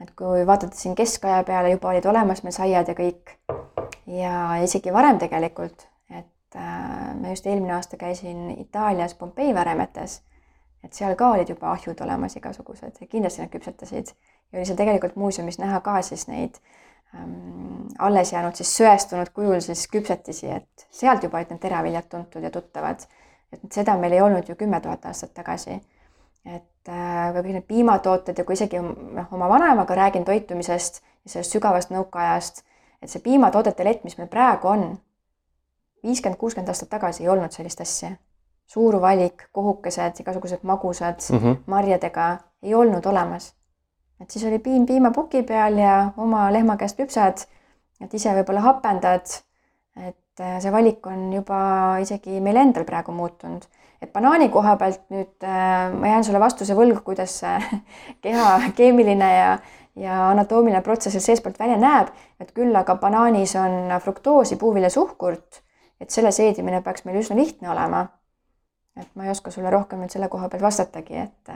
[0.00, 3.36] et kui vaadata siin keskaja peale, juba olid olemas meil saiad ja kõik.
[4.06, 10.22] ja isegi varem tegelikult, et äh, ma just eelmine aasta käisin Itaalias Pompei väremetes,
[10.84, 14.14] et seal ka olid juba ahjud olemas igasugused ja kindlasti nad küpsetasid
[14.52, 16.56] ja oli seal tegelikult muuseumis näha ka siis neid
[17.14, 22.42] ähm, alles jäänud siis söestunud kujul siis küpsetisi, et sealt juba olid need teraviljad tuntud
[22.42, 23.06] ja tuttavad
[23.52, 25.80] et seda meil ei olnud ju kümme tuhat aastat tagasi.
[26.44, 31.52] et äh, kõik need piimatooted ja kui isegi noh, oma vanemaga räägin toitumisest ja sellest
[31.52, 32.62] sügavast nõukaajast,
[33.02, 34.86] et see piimatoodete lett, mis meil praegu on,
[36.02, 38.10] viiskümmend, kuuskümmend aastat tagasi ei olnud sellist asja.
[38.70, 41.56] suur valik, kohukesed, igasugused magusad mm -hmm.
[41.66, 43.54] marjadega ei olnud olemas.
[44.20, 47.46] et siis oli piim piimapuki peal ja oma lehma käest küpsed,
[48.00, 49.26] et ise võib-olla hapendad.
[49.96, 51.60] et äh, see valik on juba
[52.02, 53.66] isegi meil endal praegu muutunud.
[54.00, 57.80] Et banaani koha pealt nüüd äh, ma jään sulle vastuse võlgu, kuidas see
[58.24, 59.50] keha keemiline ja,
[60.00, 65.62] ja anatoomiline protsess seal seestpoolt välja näeb, et küll aga banaanis on fruktoosi, puuviljasuhkurt
[66.00, 68.06] et selle seedimine peaks meil üsna lihtne olema.
[69.00, 71.50] et ma ei oska sulle rohkem nüüd selle koha pealt vastatagi, et,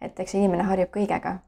[0.00, 1.38] et eks inimene harjub kõigega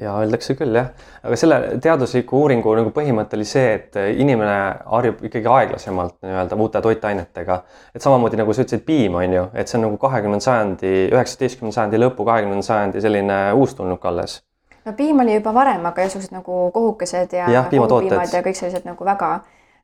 [0.00, 0.90] ja öeldakse küll jah,
[1.24, 4.56] aga selle teadusliku uuringu nagu põhimõte oli see, et inimene
[4.92, 7.58] harjub ikkagi aeglasemalt nii-öelda uute toitainetega.
[7.94, 11.80] et samamoodi nagu sa ütlesid, piim on ju, et see on nagu kahekümnenda sajandi, üheksateistkümnenda
[11.80, 14.42] sajandi lõpu, kahekümnenda sajandi selline uustulnuk alles.
[14.84, 18.88] no piim oli juba varem, aga igasugused nagu kohukesed ja, ja piimatooted ja kõik sellised
[18.88, 19.38] nagu väga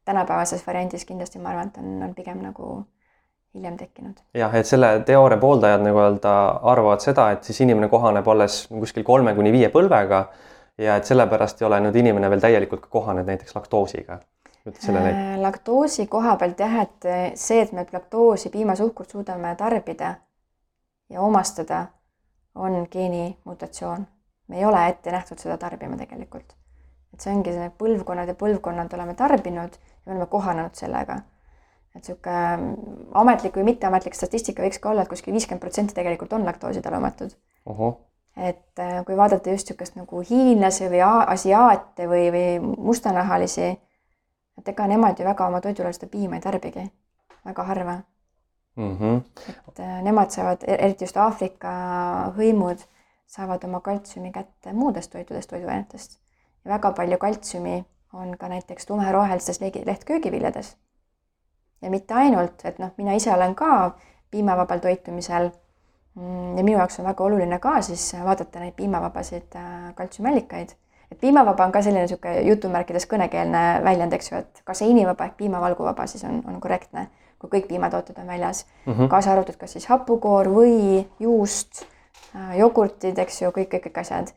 [0.04, 2.82] tänapäevases variandis kindlasti ma arvan, et on, on pigem nagu
[3.54, 4.20] hiljem tekkinud.
[4.34, 6.34] jah, et selle teooria pooldajad nagu öelda
[6.72, 10.24] arvavad seda, et siis inimene kohaneb alles kuskil kolme kuni viie põlvega
[10.78, 14.20] ja et sellepärast ei ole nüüd inimene veel täielikult kohanenud näiteks laktoosiga.
[14.62, 20.14] Äh, laktoosi koha pealt jah, et see, et me laktoosi, piimasuhkurt suudame tarbida
[21.10, 21.86] ja omastada,
[22.54, 24.06] on geenimutatsioon.
[24.48, 26.52] me ei ole ette nähtud seda tarbima tegelikult.
[27.12, 31.16] et see ongi see põlvkonnad ja põlvkonnad oleme tarbinud me oleme kohanenud sellega.
[31.92, 32.76] Et niisugune
[33.20, 37.34] ametlik või mitteametlik statistika võiks ka olla, et kuskil viiskümmend protsenti tegelikult on laktoositalumatud.
[38.36, 43.68] et äh, kui vaadata just niisugust nagu hiinlasi või asiaate või, või mustanahalisi,
[44.58, 46.86] et ega nemad ju väga oma toidule seda piima ei tarbigi,
[47.44, 47.98] väga harva
[48.76, 48.96] mm.
[48.96, 49.20] -hmm.
[49.68, 51.72] et äh, nemad saavad, e-, eriti just Aafrika
[52.36, 52.80] hõimud,
[53.26, 56.18] saavad oma kaltsiumi kätte muudest toitudest, toiduainetest
[56.64, 60.76] ja väga palju kaltsiumi on ka näiteks tumerohelistes lehtköögiviljades.
[61.82, 63.94] Ja mitte ainult, et noh, mina ise olen ka
[64.30, 65.50] piimavabal toitumisel
[66.14, 70.76] mm, ja minu jaoks on väga oluline ka siis vaadata neid piimavabasid äh, kaltsiumallikaid.
[71.12, 76.06] et piimavaba on ka selline niisugune jutumärkides kõnekeelne väljend, eks ju, et kaseinivaba ehk piimavalguvaba
[76.06, 79.08] siis on, on korrektne, kui kõik piimatooted on väljas mm, -hmm.
[79.08, 81.84] kaasa arvatud kas siis hapukoor, või, juust,
[82.36, 84.32] äh, jogurtid, eks ju, kõik, kõik, kõik asjad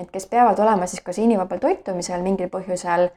[0.00, 3.08] et kes peavad olema siis kasiinivabal toitumisel mingil põhjusel,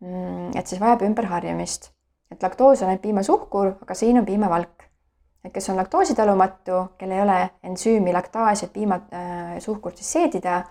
[0.00, 1.90] mm, et siis vajab ümberharjumist.
[2.30, 4.86] Et laktoos on ainult piimasuhkur, aga siin on piimavalk.
[5.44, 10.64] et kes on laktoositalumatu, kel ei ole ensüümi laktaasi, et piimasuhkurt äh, siis seedida,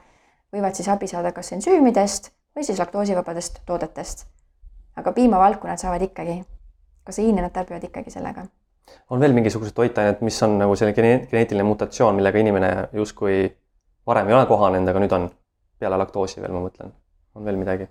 [0.53, 4.27] võivad siis abi saada kas ensüümidest või siis laktoosivabadest toodetest.
[4.95, 6.43] aga piimavalku nad saavad ikkagi.
[7.03, 8.45] kaseiini nad tarbivad ikkagi sellega
[9.09, 10.95] on veel mingisugused toitained, mis on nagu selline
[11.31, 13.57] geneetiline mutatsioon, millega inimene justkui
[14.07, 15.29] varem ei ole kohanenud, aga nüüd on?
[15.79, 16.91] peale laktoosi veel, ma mõtlen,
[17.35, 17.87] on veel midagi?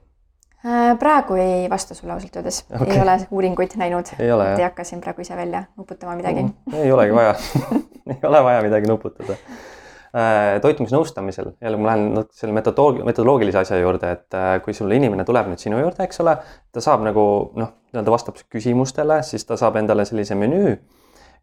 [0.66, 4.08] Äh, praegu ei vasta sulle ausalt öeldes okay., ei ole uuringuid näinud.
[4.18, 6.74] ei hakka siin praegu ise välja nuputama midagi mm,.
[6.74, 7.34] ei olegi vaja
[8.10, 14.10] ei ole vaja midagi nuputada äh, toitumisnõustamisel, jälle ma lähen selle metodoloog-, metodoloogilise asja juurde,
[14.18, 16.34] et äh, kui sul inimene tuleb nüüd sinu juurde, eks ole,
[16.74, 17.22] ta saab nagu
[17.54, 20.74] noh, nii-öelda vastab küsimustele, siis ta saab endale sellise menüü.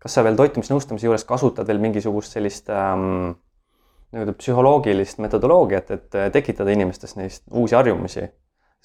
[0.04, 3.38] kas sa veel toitumisnõustamise juures kasutad veel mingisugust sellist ähm,
[4.12, 8.28] nii-öelda psühholoogilist metodoloogiat, et tekitada inimestes neist uusi harjumusi.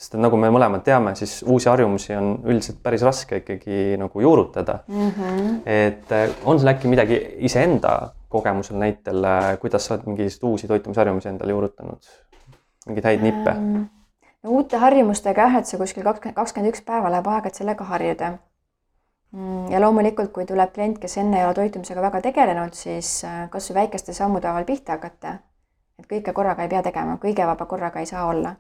[0.01, 4.79] Sest nagu me mõlemad teame, siis uusi harjumusi on üldiselt päris raske ikkagi nagu juurutada
[4.89, 5.11] mm.
[5.11, 5.61] -hmm.
[5.67, 10.69] et äh, on sul äkki midagi iseenda kogemusel näitel, äh, kuidas sa oled mingeid uusi
[10.69, 12.13] toitumisharjumusi endale juurutanud?
[12.87, 13.83] mingeid häid nippe ähm,?
[14.43, 17.85] no uute harjumustega jah, et see kuskil kakskümmend, kakskümmend üks päeva läheb aega, et sellega
[17.85, 18.39] harjuda
[19.33, 23.45] Mm, ja loomulikult, kui tuleb klient, kes enne ei ole toitumisega väga tegelenud, siis äh,
[23.51, 25.37] kasvõi väikeste sammude haaval pihta hakata.
[26.01, 28.55] et kõike korraga ei pea tegema, kõige vaba korraga ei saa olla.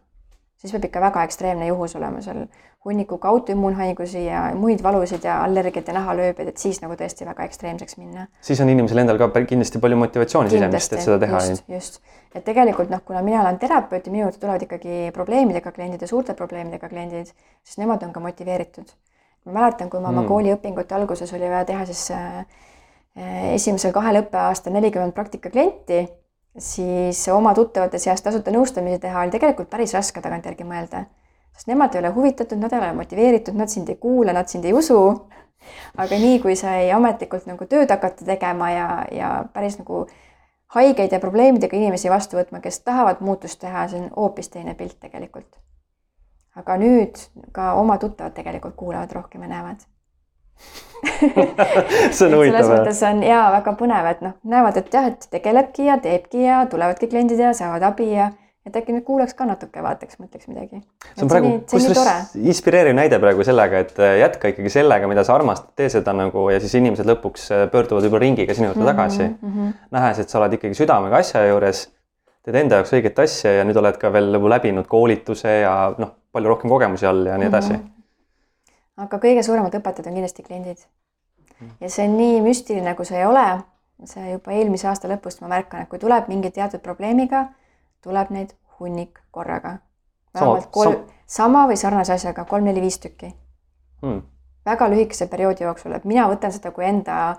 [0.60, 2.44] Siis peab ikka väga ekstreemne juhus olema seal
[2.84, 7.98] hunnikuga autoimmuunhaigusi ja muid valusid ja allergiat ja nahalööbid, et siis nagu tõesti väga ekstreemseks
[8.00, 8.26] minna.
[8.44, 11.42] siis on inimesel endal ka kindlasti palju motivatsiooni sisemist, et seda teha.
[11.50, 12.00] just, just,
[12.34, 16.08] et tegelikult noh, kuna mina olen terapeut ja minu juurde tulevad ikkagi probleemidega kliendid ja
[16.08, 17.32] suurte probleemidega kliendid,
[17.64, 18.96] siis nemad on ka motiveeritud
[19.44, 20.28] ma mäletan, kui ma oma mm.
[20.28, 22.44] kooliõpingute alguses oli vaja teha siis äh,
[23.54, 26.04] esimesel kahel õppeaastal nelikümmend praktikaklienti,
[26.58, 31.04] siis oma tuttavate seas tasuta nõustamisi teha oli tegelikult päris raske tagantjärgi mõelda.
[31.56, 34.64] sest nemad ei ole huvitatud, nad ei ole motiveeritud, nad sind ei kuula, nad sind
[34.64, 35.28] ei usu.
[35.96, 40.06] aga nii, kui sai ametlikult nagu tööd hakata tegema ja, ja päris nagu
[40.74, 45.00] haigeid ja probleemidega inimesi vastu võtma, kes tahavad muutust teha, see on hoopis teine pilt
[45.00, 45.60] tegelikult
[46.56, 47.20] aga nüüd
[47.54, 49.86] ka oma tuttavad tegelikult kuulavad rohkem ja näevad.
[52.16, 52.60] see on huvitav.
[52.60, 56.44] selles mõttes on jaa, väga põnev, et noh, näevad, et jah, et tegelebki ja teebki
[56.44, 58.30] ja tulevadki kliendid ja saavad abi ja
[58.66, 60.82] et äkki nüüd kuulaks ka natuke, vaataks, mõtleks midagi.
[61.14, 65.38] see on praegu kusjuures inspireeriv näide praegu sellega, et äh, jätka ikkagi sellega, mida sa
[65.38, 69.22] armastad, tee seda nagu ja siis inimesed lõpuks äh, pöörduvad võib-olla ringiga sinu juurde tagasi
[69.24, 69.54] mm.
[69.54, 69.72] -hmm.
[69.96, 71.86] nähes, et sa oled ikkagi südamega asja juures,
[72.44, 76.12] teed enda jaoks õiget asja ja nüüd oled ka veel nagu läbinud koolituse ja noh,
[76.32, 77.80] palju rohkem kogemusi all ja nii edasi mm.
[77.80, 77.99] -hmm.
[79.00, 80.84] Aga kõige suuremad õpetajad on kindlasti kliendid.
[81.80, 83.46] ja see on nii müstiline, kui see ei ole,
[84.08, 87.48] see juba eelmise aasta lõpust ma märkan, et kui tuleb mingi teatud probleemiga
[88.02, 89.78] tuleb neid hunnik korraga.
[90.34, 93.34] vähemalt kolm, sama või sarnase asjaga kolm-neli-viis tükki.
[94.00, 94.22] Hmm..
[94.64, 97.36] väga lühikese perioodi jooksul, et mina võtan seda kui enda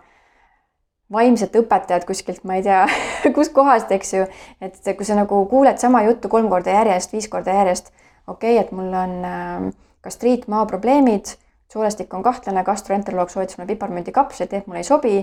[1.11, 2.85] vaimset õpetajat kuskilt, ma ei tea
[3.37, 4.25] kuskohast, eks ju,
[4.61, 7.91] et kui sa nagu kuuled sama juttu kolm korda järjest, viis korda järjest,
[8.27, 9.71] okei okay,, et mul on äh,
[10.03, 11.35] gastriit, maaprobleemid,
[11.71, 15.15] soolestik on kahtlane, gastroenteroloog soovitas mulle piparmündikapsleid, need mulle ei sobi,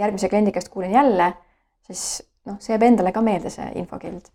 [0.00, 1.32] järgmise kliendi käest kuulen jälle,
[1.86, 4.30] siis noh, see jääb endale ka meelde, see infokild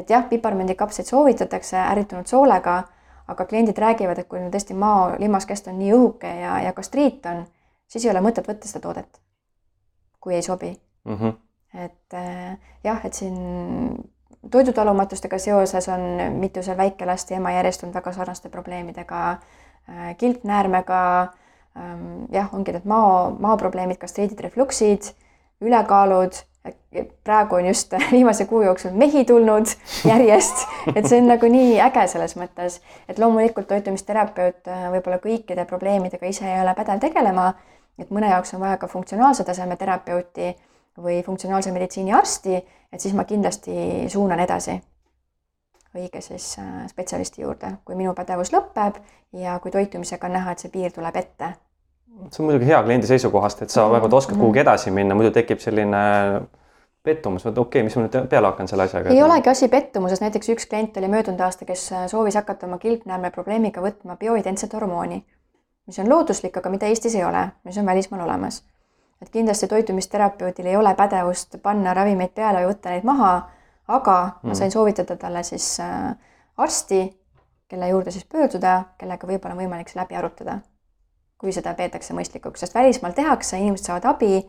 [0.00, 2.82] et jah, piparmündikapsaid soovitatakse ärritunud soolega,
[3.30, 7.26] aga kliendid räägivad, et kui neil tõesti mao limaskest on nii õhuke ja, ja gastriit
[7.30, 7.44] on,
[7.90, 9.20] siis ei ole mõtet võtta seda toodet,
[10.20, 10.72] kui ei sobi
[11.04, 11.16] mm.
[11.16, 11.36] -hmm.
[11.86, 13.38] et äh, jah, et siin
[14.50, 16.00] toidutalumatustega seoses on
[16.40, 19.38] mitusel väikelasti ema järjest olnud väga sarnaste probleemidega
[20.18, 21.00] kilpnäärmega
[21.76, 25.12] ähm,, jah, ongi need mao, maoprobleemid, gastriidid, refluksid,
[25.60, 26.38] ülekaalud.
[27.24, 29.70] Praegu on just viimase kuu jooksul mehi tulnud
[30.12, 35.64] järjest, et see on nagu nii äge selles mõttes, et loomulikult toitumisterapeut äh, võib-olla kõikide
[35.70, 37.54] probleemidega ise ei ole pädev tegelema,
[37.98, 40.52] et mõne jaoks on vaja ka funktsionaalse taseme terapeuti
[41.00, 42.60] või funktsionaalse meditsiini arsti,
[42.92, 44.76] et siis ma kindlasti suunan edasi
[45.96, 49.00] õige siis äh, spetsialisti juurde, kui minu pädevus lõpeb
[49.32, 51.54] ja kui toitumisega on näha, et see piir tuleb ette
[52.28, 54.02] see on muidugi hea kliendi seisukohast, et sa mm -hmm.
[54.02, 55.98] väga oskad kuhugi edasi minna, muidu tekib selline
[57.02, 59.10] pettumus, et okei okay,, mis ma nüüd peale hakkan selle asjaga.
[59.10, 63.30] ei olegi asi pettumuses, näiteks üks klient oli möödunud aasta, kes soovis hakata oma kilpnäärme
[63.30, 65.24] probleemiga võtma bioidentset hormooni,
[65.86, 68.64] mis on looduslik, aga mida Eestis ei ole, mis on välismaal olemas.
[69.22, 73.50] et kindlasti toitumisterapeudil ei ole pädevust panna ravimeid peale või võtta neid maha,
[73.90, 74.48] aga mm.
[74.48, 76.10] ma sain soovitada talle siis äh,
[76.56, 77.04] arsti,
[77.68, 80.60] kelle juurde siis pöörduda, kellega võib-olla on võimalik see läbi arutada
[81.40, 84.42] kui seda peetakse mõistlikuks, sest välismaal tehakse, inimesed saavad abi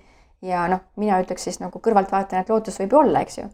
[0.44, 3.48] ja noh, mina ütleks siis nagu kõrvaltvaatajana, et lootus võib ju olla, eks ju.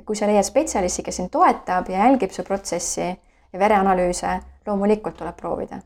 [0.00, 5.18] et kui sa leiad spetsialisti, kes sind toetab ja jälgib su protsessi ja vereanalüüse, loomulikult
[5.20, 5.82] tuleb proovida.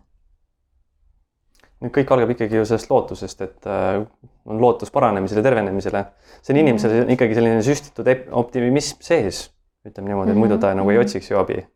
[1.83, 4.01] Kõik algab ikkagi ju sellest lootusest, et äh,
[4.47, 6.05] on lootus paranemisele, tervenemisele.
[6.43, 7.13] see on inimesel mm -hmm.
[7.13, 9.51] ikkagi selline süstitud optimism sees,
[9.87, 10.77] ütleme niimoodi, et muidu ta mm -hmm.
[10.77, 11.67] nagu ei otsiks ju abi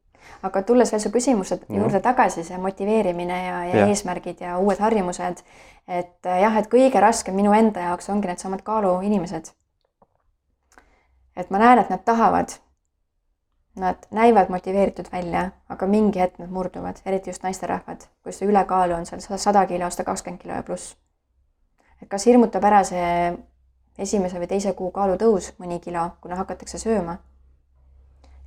[0.43, 4.79] aga tulles veel su küsimuse juurde tagasi, see motiveerimine ja, ja, ja eesmärgid ja uued
[4.79, 5.43] harjumused,
[5.89, 9.53] et äh, jah, et kõige raskem minu enda jaoks ongi needsamad kaaluinimesed.
[11.37, 12.49] et ma näen, et nad tahavad,
[13.79, 18.97] nad näivad motiveeritud välja, aga mingi hetk nad murduvad, eriti just naisterahvad, kus see ülekaalu
[18.99, 20.97] on seal sada kilo, sada kakskümmend kilo ja pluss.
[22.03, 23.39] et kas hirmutab ära see
[23.99, 27.19] esimese või teise kuu kaalutõus mõni kilo, kuna hakatakse sööma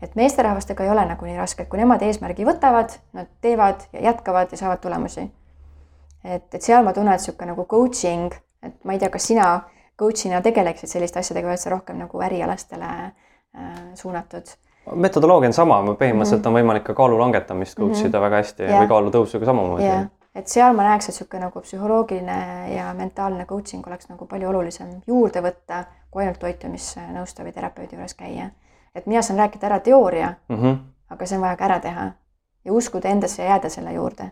[0.01, 4.07] et meesterahvastega ei ole nagu nii raske, et kui nemad eesmärgi võtavad, nad teevad ja
[4.09, 5.27] jätkavad ja saavad tulemusi.
[6.23, 9.45] et, et seal ma tunnen, et niisugune nagu coaching, et ma ei tea, kas sina
[10.01, 14.53] coach'ina tegeleksid selliste asjadega või oled sa rohkem nagu ärialastele äh, suunatud?
[14.93, 16.47] Metodoloogia on sama, põhimõtteliselt mm -hmm.
[16.47, 18.21] on võimalik ka kaalu langetamist coach ida mm -hmm.
[18.21, 18.81] väga hästi yeah.
[18.81, 22.93] või kaalu tõusu ka samamoodi yeah et seal ma näeks, et niisugune nagu psühholoogiline ja
[22.93, 28.45] mentaalne coaching oleks nagu palju olulisem juurde võtta, kui ainult toitumisnõustaja või terapeudi juures käia
[28.95, 30.77] et mina saan rääkida ära teooria mm, -hmm.
[31.09, 32.11] aga see on vaja ka ära teha
[32.65, 34.31] ja uskuda endasse ja jääda selle juurde.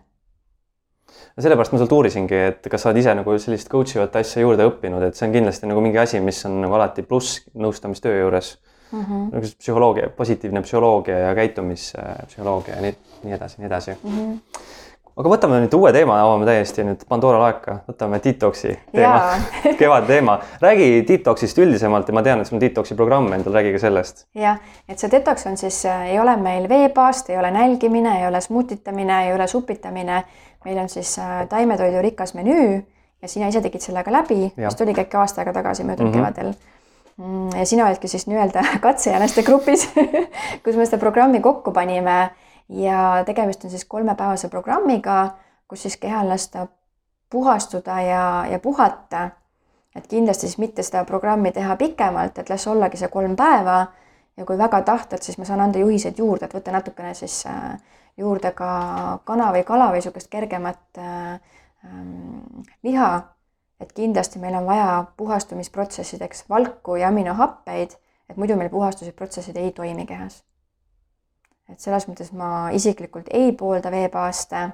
[1.38, 4.42] no sellepärast ma sult uurisingi, et kas sa oled ise nagu sellist coach ivat asja
[4.42, 8.20] juurde õppinud, et see on kindlasti nagu mingi asi, mis on nagu alati pluss nõustamistöö
[8.20, 8.58] juures
[8.92, 9.04] mm.
[9.04, 9.30] -hmm.
[9.34, 14.10] nagu psühholoogia, positiivne psühholoogia ja käitumispsühholoogia ja nii, nii edasi, nii edasi mm.
[14.10, 14.78] -hmm
[15.20, 19.34] aga võtame nüüd uue teema, avame täiesti nüüd Pandora laeka, võtame detox'i teema,
[19.82, 20.38] kevade teema.
[20.64, 24.26] räägi detox'ist üldisemalt ja ma tean, et sul on detox'i programm endal, räägi ka sellest.
[24.40, 28.28] jah, et see detox on siis, äh, ei ole meil veepaast, ei ole nälgimine, ei
[28.30, 30.24] ole smuutitamine, ei ole supitamine.
[30.66, 32.82] meil on siis äh, taimetoidu rikas menüü
[33.22, 36.22] ja sina ise tegid selle ka läbi, mis tuligi äkki aasta aega tagasi möödunud mm
[36.22, 36.34] -hmm.
[36.34, 36.54] kevadel
[37.58, 39.90] ja sina oledki siis nii-öelda katsejäneste grupis
[40.64, 42.30] kus me seda programmi kokku panime.
[42.70, 45.30] Ja tegemist on siis kolmepäevase programmiga,
[45.68, 46.68] kus siis kehal lasta
[47.30, 49.30] puhastuda ja, ja puhata.
[49.96, 53.88] et kindlasti siis mitte seda programmi teha pikemalt, et las ollagi see kolm päeva.
[54.38, 57.74] Ja kui väga tahtad, siis ma saan anda juhiseid juurde, et võtta natukene siis äh,
[58.18, 58.70] juurde ka
[59.26, 61.42] kana või kala või niisugust kergemat äh,
[61.86, 63.10] ähm, liha
[63.80, 67.92] et kindlasti meil on vaja puhastumisprotsessideks valku ja aminohappeid,
[68.30, 70.44] et muidu meil puhastusprotsessid ei toimi kehas.
[71.70, 74.70] et selles mõttes ma isiklikult ei poolda veepaaste.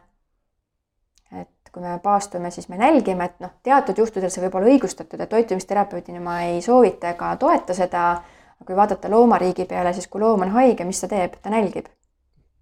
[1.31, 5.19] et kui me paastume, siis me nälgime, et noh, teatud juhtudel see võib olla õigustatud
[5.19, 8.23] ja toitumisterapeudina ma ei soovita ega toeta seda.
[8.65, 11.85] kui vaadata loomariigi peale, siis kui loom on haige, mis ta teeb, ta nälgib.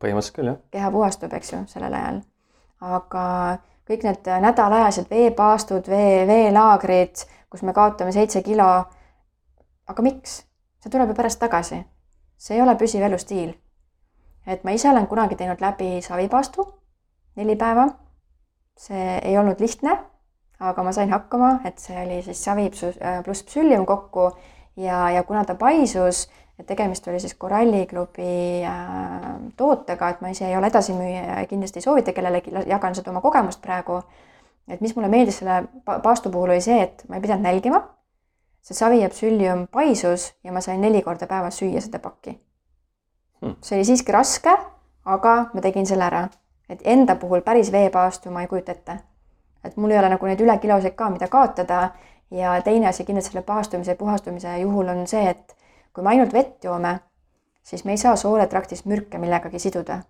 [0.03, 0.57] põhimõtteliselt küll, jah.
[0.71, 2.21] keha puhastub, eks ju, sellel ajal.
[2.81, 3.23] aga
[3.87, 8.85] kõik need nädalajased veepaastud, vee, veelaagrid, kus me kaotame seitse kilo.
[9.87, 10.43] aga miks?
[10.79, 11.83] see tuleb ju pärast tagasi.
[12.37, 13.53] see ei ole püsiv elustiil.
[14.47, 16.67] et ma ise olen kunagi teinud läbi savipaastu,
[17.35, 17.87] neli päeva.
[18.77, 19.97] see ei olnud lihtne,
[20.59, 22.71] aga ma sain hakkama, et see oli siis savi
[23.23, 24.31] pluss psüllium kokku
[24.75, 26.29] ja, ja kuna ta paisus
[26.59, 29.25] et tegemist oli siis koralliklubi äh,
[29.57, 33.21] tootega, et ma ise ei ole edasimüüja ja kindlasti ei soovita kellelegi, jagan seda oma
[33.21, 34.01] kogemust praegu.
[34.67, 35.63] et mis mulle meeldis selle
[36.03, 37.81] paastu puhul oli see, et ma ei pidanud nälgima.
[38.61, 42.37] see savi ja psüllium paisus ja ma sain neli korda päevas süüa seda pakki
[43.41, 43.55] hmm..
[43.61, 44.53] see oli siiski raske,
[45.05, 46.27] aga ma tegin selle ära,
[46.69, 48.97] et enda puhul päris veepaastu ma ei kujuta ette.
[49.63, 51.89] et mul ei ole nagu neid ülekiloseid ka, mida kaotada
[52.31, 55.57] ja teine asi kindlasti selle paastumise ja puhastumise juhul on see, et
[55.93, 56.97] kui me ainult vett joome,
[57.63, 60.01] siis me ei saa sooletraktis mürke millegagi siduda.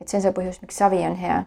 [0.00, 1.42] et see on see põhjus, miks savi on hea.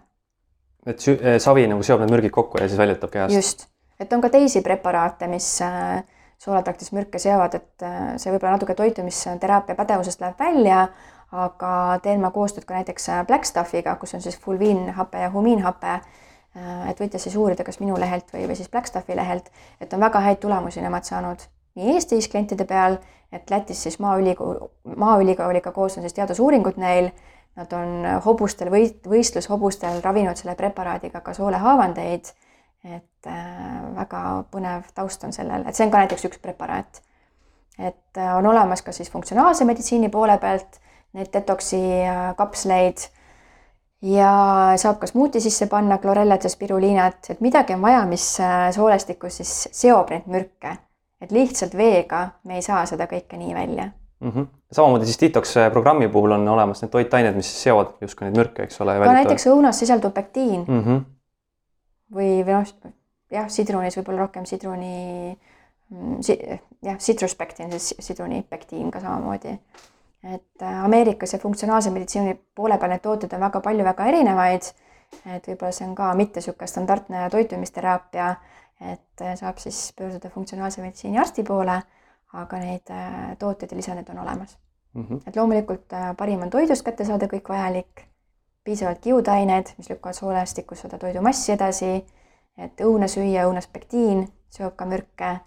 [0.86, 3.36] et eh, savi nagu seob need mürgid kokku ja siis väljutab kehast?
[3.36, 3.68] just,
[4.00, 6.02] et on ka teisi preparaate, mis äh,
[6.40, 10.88] sooletraktis mürke seovad, et äh, see võib-olla natuke toitumisteraapia pädevusest läheb välja,
[11.32, 11.74] aga
[12.04, 16.02] teen ma koostööd ka näiteks äh, Blackstuffiga, kus on siis fulviinhape ja humiinhape.
[16.90, 20.20] et võite siis uurida, kas minu lehelt või, või siis Blackstuffi lehelt, et on väga
[20.26, 22.98] häid tulemusi nemad saanud nii Eestis klientide peal
[23.32, 24.58] et Lätis siis Maaülikool,
[24.96, 27.10] Maaülikooliga koos on siis teadusuuringud neil,
[27.60, 32.34] nad on hobustel või võistlushobustel ravinud selle preparaadiga ka soolehaavandeid.
[32.84, 34.20] et äh, väga
[34.52, 37.02] põnev taust on sellel, et see on ka näiteks üks preparaat.
[37.78, 40.80] et äh, on olemas ka siis funktsionaalse meditsiini poole pealt
[41.14, 43.10] neid detoksi äh, kapsleid
[44.02, 48.38] ja saab ka smuuti sisse panna klorellat ja spiruliinat, et midagi on vaja, mis
[48.76, 50.78] soolestikus siis seob neid mürke
[51.22, 53.90] et lihtsalt veega me ei saa seda kõike nii välja
[54.20, 54.32] mm.
[54.32, 54.48] -hmm.
[54.72, 58.82] samamoodi siis detox programmi puhul on olemas need toitained, mis seovad justkui neid mürke, eks
[58.82, 59.00] ole.
[59.00, 60.84] ka näiteks õunas sisaldub pektiin mm.
[60.84, 61.06] -hmm.
[62.16, 62.94] või, või noh,
[63.32, 65.38] jah, sidrunis võib-olla rohkem sidruni
[65.90, 66.38] mm, si,,
[66.84, 69.60] jah, citruspektiin, siis sidrunipektiin ka samamoodi.
[70.24, 74.72] et äh, Ameerikas ja funktsionaalse meditsiini poole peal neid tooteid on väga palju, väga erinevaid.
[75.26, 78.36] et võib-olla see on ka mitte niisugune standardne toitumisteraapia
[78.80, 81.82] et äh, saab siis pöörduda funktsionaalse meditsiini arsti poole,
[82.34, 84.58] aga neid äh, tooteid ja lisandid on olemas
[84.94, 85.06] mm.
[85.06, 85.22] -hmm.
[85.28, 88.06] et loomulikult äh, parim on toidust kätte saada kõik vajalik,
[88.64, 92.06] piisavalt kiudained, mis lükkavad soolestikus seda toidumassi edasi,
[92.58, 95.38] et õuna süüa, õunas pektiin seob ka mürke.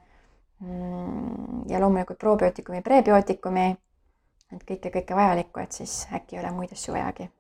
[0.61, 3.77] Mm, ja loomulikult probiootikumi, prebiootikumi,
[4.53, 7.31] et kõike, kõike vajalikku, et siis äkki ei ole muid asju vajagi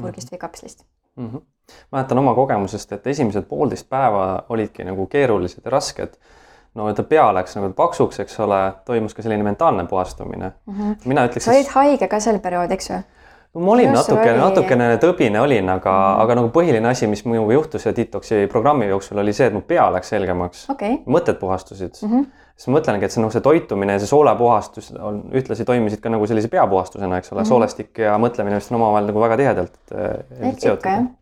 [0.00, 0.34] purgist mm -hmm.
[0.34, 0.86] või kapslist
[1.16, 1.28] mm.
[1.28, 1.53] -hmm
[1.92, 6.16] mäletan oma kogemusest, et esimesed poolteist päeva olidki nagu keerulised ja rasked.
[6.74, 10.74] no ta pea läks nagu paksuks, eks ole, toimus ka selline mentaalne puhastumine mm.
[10.74, 10.96] -hmm.
[11.04, 11.44] mina ütleks.
[11.44, 13.02] sa olid haige ka sel perioodil, eks ju?
[13.54, 16.22] no ma olin natukene oli..., natukene tõbine olin, aga mm, -hmm.
[16.22, 19.86] aga nagu põhiline asi, mis minuga juhtus detoksi programmi jooksul oli see, et mu pea
[19.92, 20.98] läks selgemaks okay..
[21.06, 22.10] mõtted puhastusid mm.
[22.10, 22.26] -hmm.
[22.56, 26.10] siis ma mõtlengi, et see noh, see toitumine ja see soolepuhastus on ühtlasi toimisid ka
[26.10, 27.48] nagu sellise peapuhastusena, eks ole mm, -hmm.
[27.48, 31.12] soolestik ja mõtlemine vist on omavahel nagu väga tihedalt eh, seotud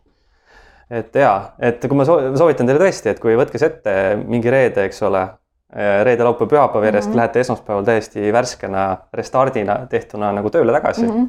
[0.92, 1.32] et ja,
[1.62, 5.22] et kui ma soovitan teile tõesti, et kui võtke ette mingi reede, eks ole,
[5.72, 7.22] reede, laupäev, pühapäev järjest mm -hmm.
[7.22, 8.82] lähete esmaspäeval täiesti värskena
[9.12, 11.12] restardina tehtuna nagu tööle tagasi mm.
[11.12, 11.28] -hmm.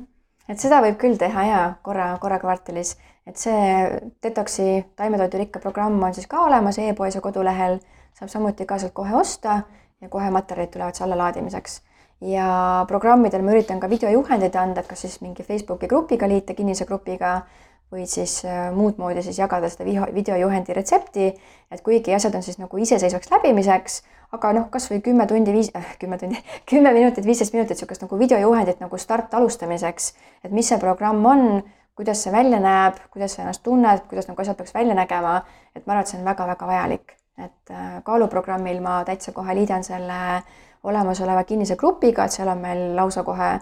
[0.49, 2.97] et seda võib küll teha ja korra, korra kvartalis,
[3.27, 7.79] et see Detoxi taimetoidurikka programm on siis ka olemas e-poes ja kodulehel,
[8.13, 9.61] saab samuti ka sealt kohe osta
[10.01, 11.81] ja kohe materjalid tulevad siis allalaadimiseks
[12.21, 16.85] ja programmidel ma üritan ka videojuhendeid anda, et kas siis mingi Facebooki grupiga liita, kinnise
[16.85, 17.41] grupiga
[17.93, 21.29] või siis äh, muud moodi siis jagada seda videojuhendi retsepti,
[21.71, 23.99] et kuigi asjad on siis nagu iseseisvaks läbimiseks,
[24.33, 26.39] aga noh, kasvõi kümme tundi, viis äh,, kümme tundi,
[26.69, 30.13] kümme minutit, viisteist minutit niisugust nagu videojuhendit nagu start alustamiseks,
[30.43, 31.61] et mis see programm on,
[31.95, 35.43] kuidas see välja näeb, kuidas sa ennast tunned, kuidas nagu asjad peaks välja nägema,
[35.75, 37.15] et ma arvan, et see on väga-väga vajalik,
[37.45, 40.41] et äh, kaaluprogrammil ma täitsa kohe liidan selle
[40.83, 43.53] olemasoleva kinnise grupiga, et seal on meil lausa kohe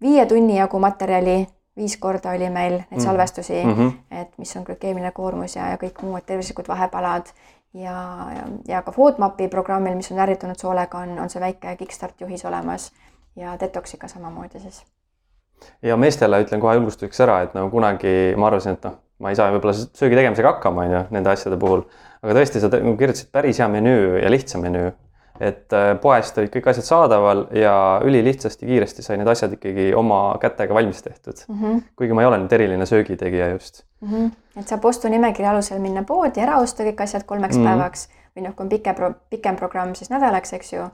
[0.00, 1.42] viie tunni jagu materjali
[1.78, 3.04] viis korda oli meil neid mhm.
[3.04, 4.20] salvestusi mm, -hmm.
[4.22, 7.30] et mis on glükeemiline koormus ja, ja kõik muud tervislikud vahepalad
[7.74, 7.96] ja,
[8.36, 12.44] ja, ja ka FODMAPi programmil, mis on ärritunud soolega, on, on see väike kickstart juhis
[12.44, 12.92] olemas
[13.36, 14.82] ja detoksiga samamoodi siis.
[15.82, 19.38] ja meestele ütlen kohe julgustuseks ära, et nagu kunagi ma arvasin, et noh, ma ei
[19.38, 21.84] saa võib-olla söögi tegemisega hakkama, on ju, nende asjade puhul.
[22.22, 24.90] aga tõesti, sa nagu kirjutasid päris hea menüü ja lihtsa menüü
[25.40, 27.74] et äh, poest olid kõik asjad saadaval ja
[28.04, 31.60] ülilihtsasti, kiiresti sai need asjad ikkagi oma kätega valmis tehtud mm.
[31.60, 31.82] -hmm.
[31.96, 34.08] kuigi ma ei ole nüüd eriline söögitegija just mm.
[34.08, 34.30] -hmm.
[34.60, 37.68] et saab ostunimekirja alusel minna poodi, ära osta kõik asjad kolmeks mm -hmm.
[37.68, 38.08] päevaks
[38.38, 40.86] või noh, kui on pikem, pikem programm, siis nädalaks, eks ju.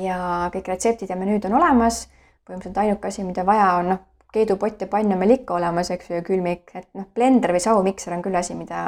[0.00, 2.08] ja kõik retseptid ja menüüd on olemas.
[2.48, 3.98] põhimõtteliselt ainuke asi, mida vaja on, noh,
[4.32, 7.60] keedupott ja pann on meil ikka olemas, eks ju, ja külmik, et noh, blender või
[7.62, 8.80] saumikser on küll asi, mida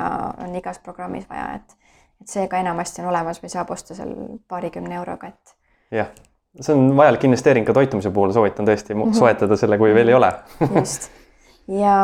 [0.43, 1.77] on igas programmis vaja, et
[2.23, 4.13] et see ka enamasti on olemas või saab osta seal
[4.49, 5.57] paarikümne euroga, et.
[5.99, 6.13] jah,
[6.61, 9.19] see on vajalik investeering ka toitumise puhul, soovitan tõesti -hmm.
[9.19, 10.33] soetada selle, kui veel ei ole
[10.79, 11.11] just.
[11.69, 11.97] ja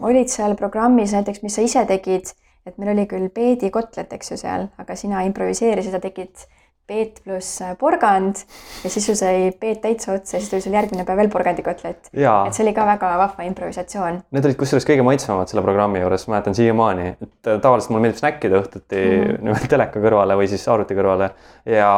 [0.00, 2.34] olid seal programmis näiteks, mis sa ise tegid,
[2.66, 6.46] et meil oli küll peedikotlet, eks ju seal, aga sina improviseerisid ja tegid
[6.86, 8.42] peet pluss äh, porgand
[8.84, 12.10] ja siis sul sai peet täitsa otsa ja siis tuli sul järgmine päev veel porgandikotlet.
[12.12, 14.20] et see oli ka väga vahva improvisatsioon.
[14.36, 18.20] Need olid kusjuures kõige maitsvamad selle programmi juures, mäletan siiamaani, et äh, tavaliselt mulle meeldib
[18.20, 19.40] snäkkida õhtuti mm -hmm.
[19.48, 21.30] niimoodi teleka kõrvale või siis arvuti kõrvale
[21.64, 21.90] ja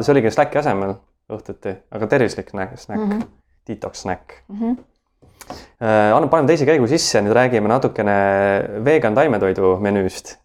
[0.00, 0.96] see oligi snäki asemel
[1.32, 3.26] õhtuti, aga tervislik snäkk mm, -hmm.
[3.68, 4.60] detox snäkk mm.
[4.60, 4.76] -hmm.
[6.12, 8.16] anname, paneme teise käigu sisse, nüüd räägime natukene
[8.84, 10.36] vegan taimetoidu menüüst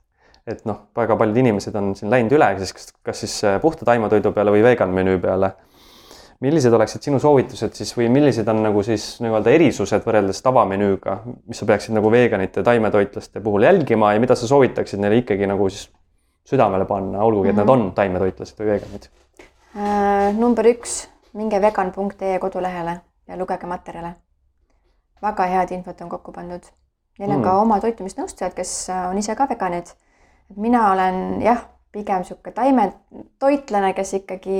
[0.47, 3.87] et noh, väga paljud inimesed on siin läinud üle siis kas, kas siis äh, puhta
[3.87, 5.51] taimetoidu peale või vegan menüü peale.
[6.39, 11.17] millised oleksid sinu soovitused siis või millised on nagu siis nii-öelda erisused võrreldes tavamenüüga,
[11.47, 15.69] mis sa peaksid nagu veganite taimetoitlaste puhul jälgima ja mida sa soovitaksid neile ikkagi nagu
[15.69, 15.89] siis
[16.47, 17.67] südamele panna, olgugi et mm -hmm.
[17.67, 19.09] nad on taimetoitlased või veganid
[19.75, 20.39] äh,?
[20.39, 24.15] number üks, minge vegan.ee kodulehele ja lugege materjale.
[25.21, 26.61] väga head infot on kokku pandud.
[27.19, 27.43] Neil on mm.
[27.43, 29.91] ka oma toitumisnõustajad, kes on ise ka veganid
[30.51, 34.59] et mina olen jah, pigem niisugune taimetoitlane, kes ikkagi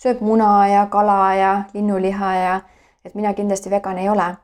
[0.00, 2.60] sööb muna ja kala ja linnuliha ja
[3.04, 4.34] et mina kindlasti vegan ei ole.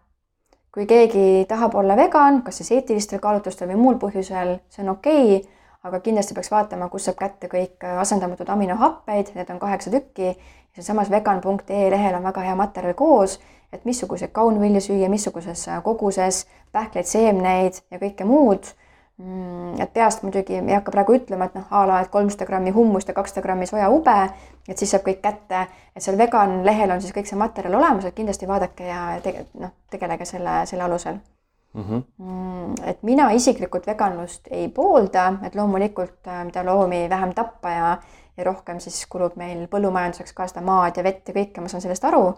[0.76, 5.36] kui keegi tahab olla vegan, kas siis eetilistel kaalutlustel või muul põhjusel, see on okei
[5.36, 5.52] okay,,
[5.88, 10.34] aga kindlasti peaks vaatama, kust saab kätte kõik asendamatud aminohappeid, need on kaheksa tükki.
[10.76, 13.38] sealsamas vegan.ee lehel on väga hea materjal koos,
[13.72, 18.68] et missuguseid kaunvilju süüa, missuguses koguses, pähkleid, seemneid ja kõike muud
[19.80, 23.08] et peast muidugi ei hakka praegu ütlema, et noh, a la, et kolmsada grammi hummust
[23.08, 24.16] ja kakssada grammi sojaube,
[24.68, 25.62] et siis saab kõik kätte,
[25.96, 29.46] et seal vegan lehel on siis kõik see materjal olemas, et kindlasti vaadake ja tege-,
[29.62, 31.16] noh, tegelege selle, selle alusel
[31.72, 31.94] mhm.
[31.94, 32.02] mm.
[32.18, 32.74] -hmm.
[32.92, 37.96] et mina isiklikult veganlust ei poolda, et loomulikult äh, mida loomi vähem tappa ja,
[38.36, 41.80] ja rohkem siis kulub meil põllumajanduseks ka seda maad ja vett ja kõike, ma saan
[41.80, 42.34] sellest aru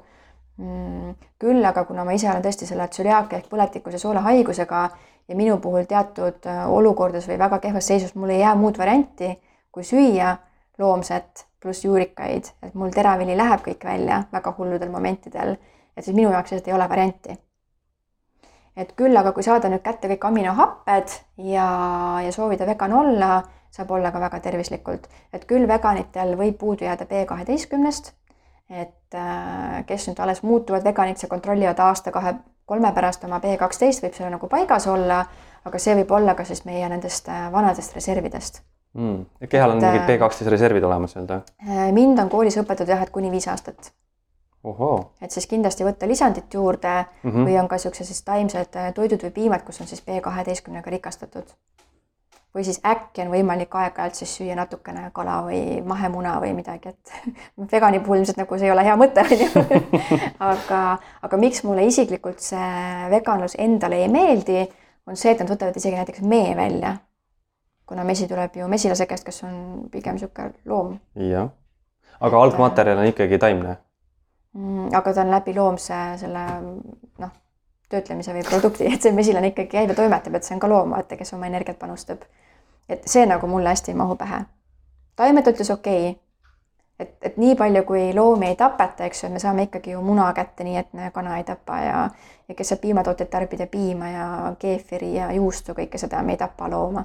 [0.57, 1.15] mm,.
[1.39, 4.89] küll aga kuna ma ise olen tõesti selle tsüliaakia ehk põletikuse soolehaigusega
[5.29, 9.35] ja minu puhul teatud äh, olukordades või väga kehvas seisus mul ei jää muud varianti,
[9.73, 10.37] kui süüa
[10.79, 15.57] loomset pluss juurikaid, et mul teravili läheb kõik välja väga hulludel momentidel,
[15.97, 17.39] et siis minu jaoks lihtsalt ei ole varianti.
[18.79, 21.65] et küll aga, kui saada nüüd kätte kõik aminohapped ja,
[22.23, 23.43] ja soovida vegan olla,
[23.75, 28.13] saab olla ka väga tervislikult, et küll veganitel võib puudu jääda B kaheteistkümnest,
[28.71, 32.37] et äh, kes nüüd alles muutuvad veganiks ja kontrollivad aasta-kahe
[32.69, 35.23] kolme pärast oma B kaksteist võib seal nagu paigas olla,
[35.69, 38.61] aga see võib olla ka siis meie nendest äh, vanadest reservidest
[38.95, 39.49] mm..
[39.49, 41.41] kehal on mingid B kaksteist reservid olemas nii-öelda?
[41.65, 43.93] Äh, mind on koolis õpetatud jah, et kuni viis aastat.
[45.23, 47.49] et siis kindlasti võtta lisandit juurde mm -hmm.
[47.49, 50.91] või on ka niisugused siis taimsed äh, toidud või piimad, kus on siis B kaheteistkümnega
[50.91, 51.55] rikastatud
[52.59, 57.13] või siis äkki on võimalik aeg-ajalt siis süüa natukene kala või mahemuna või midagi, et
[57.73, 59.81] vegani puhul ilmselt nagu see ei ole hea mõte, on ju.
[60.51, 60.83] aga,
[61.29, 64.67] aga miks mulle isiklikult see veganlus endale ei meeldi,
[65.07, 66.97] on see, et nad võtavad isegi näiteks mee välja.
[67.89, 70.99] kuna mesi tuleb ju mesilase käest, kes on pigem niisugune loom.
[71.15, 71.49] jah,
[72.21, 73.79] aga algmaterjal on ikkagi taimne
[74.53, 74.95] mm,.
[74.95, 76.49] aga ta on läbi loomse selle
[77.23, 77.37] noh
[77.89, 80.93] töötlemise või produkti, et see mesilane ikkagi käib ja toimetab, et see on ka loom,
[80.97, 82.27] vaata, kes oma energiat panustab.
[82.89, 84.41] Et see nagu mulle hästi ei mahu pähe.
[85.17, 86.21] taimed ütles okei okay.,
[86.99, 90.03] et, et nii palju, kui loomi ei tapeta, eks ju, et me saame ikkagi ju
[90.03, 92.09] muna kätte, nii et me kana ei tapa ja
[92.49, 94.27] ja kes saab piimatooteid tarbida, piima ja
[94.59, 97.05] keefiri ja juustu, kõike seda, me ei tapa looma.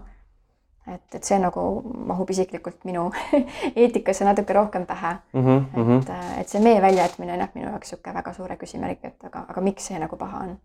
[0.87, 1.61] et, et see nagu
[2.07, 3.05] mahub isiklikult minu
[3.81, 5.45] eetikasse natuke rohkem pähe mm.
[5.45, 6.41] -hmm, et mm, -hmm.
[6.41, 9.61] et see mee väljajätmine on jah, minu jaoks niisugune väga suure küsimärgi, et aga, aga
[9.61, 10.57] miks see nagu paha on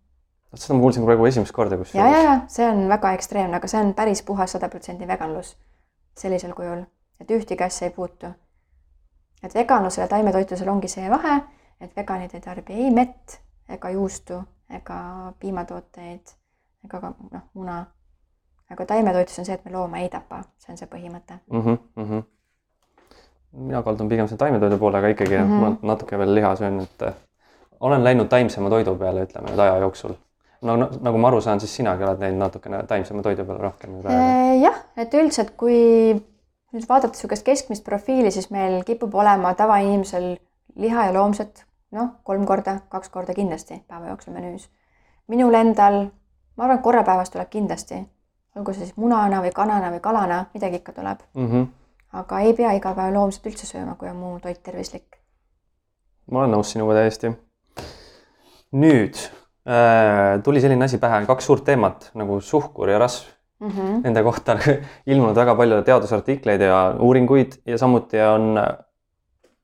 [0.55, 2.11] seda ma kuulsin praegu esimest korda kusjuures.
[2.11, 5.55] ja, ja, ja see on väga ekstreemne, aga see on päris puhas sada protsenti veganlus
[6.17, 6.83] sellisel kujul,
[7.21, 8.31] et ühtegi asja ei puutu.
[9.43, 11.41] et veganlusel ja taimetoitlusel ongi see vahe,
[11.81, 13.39] et veganid ei tarbi ei mett
[13.69, 14.99] ega juustu ega
[15.39, 16.35] piimatooteid
[16.85, 17.85] ega ka noh, muna.
[18.69, 21.61] aga taimetoitlus on see, et me looma ei tapa, see on see põhimõte mm.
[21.61, 22.23] -hmm, mm -hmm.
[23.69, 25.77] mina kaldun pigem selle taimetoidu poole, aga ikkagi mm -hmm.
[25.83, 27.13] ma natuke veel liha söön, et
[27.79, 30.17] olen läinud taimsema toidu peale, ütleme nüüd aja jooksul
[30.61, 33.95] no nagu ma aru saan, siis sinagi oled näinud natukene taimsema toidu peale rohkem.
[34.09, 35.79] Äh, jah, et üldiselt, kui
[36.73, 40.35] nüüd vaadata niisugust keskmist profiili, siis meil kipub olema tavainimesel
[40.75, 41.63] liha ja loomset
[41.95, 44.69] noh, kolm korda, kaks korda kindlasti päeva jooksul menüüs.
[45.27, 46.09] minul endal,
[46.57, 47.99] ma arvan, et korra päevas tuleb kindlasti,
[48.57, 51.49] olgu see siis munana või kanana või kalana, midagi ikka tuleb mm.
[51.51, 51.67] -hmm.
[52.21, 55.19] aga ei pea iga päev loomset üldse sööma, kui on muu toit tervislik.
[56.31, 57.33] ma olen nõus sinuga täiesti.
[58.71, 59.17] nüüd
[60.43, 63.27] tuli selline asi pähe, kaks suurt teemat nagu suhkur ja rasv
[63.59, 63.69] mm.
[63.69, 64.01] -hmm.
[64.03, 64.59] Nende kohta on
[65.13, 68.57] ilmunud väga palju teadusartikleid ja uuringuid ja samuti on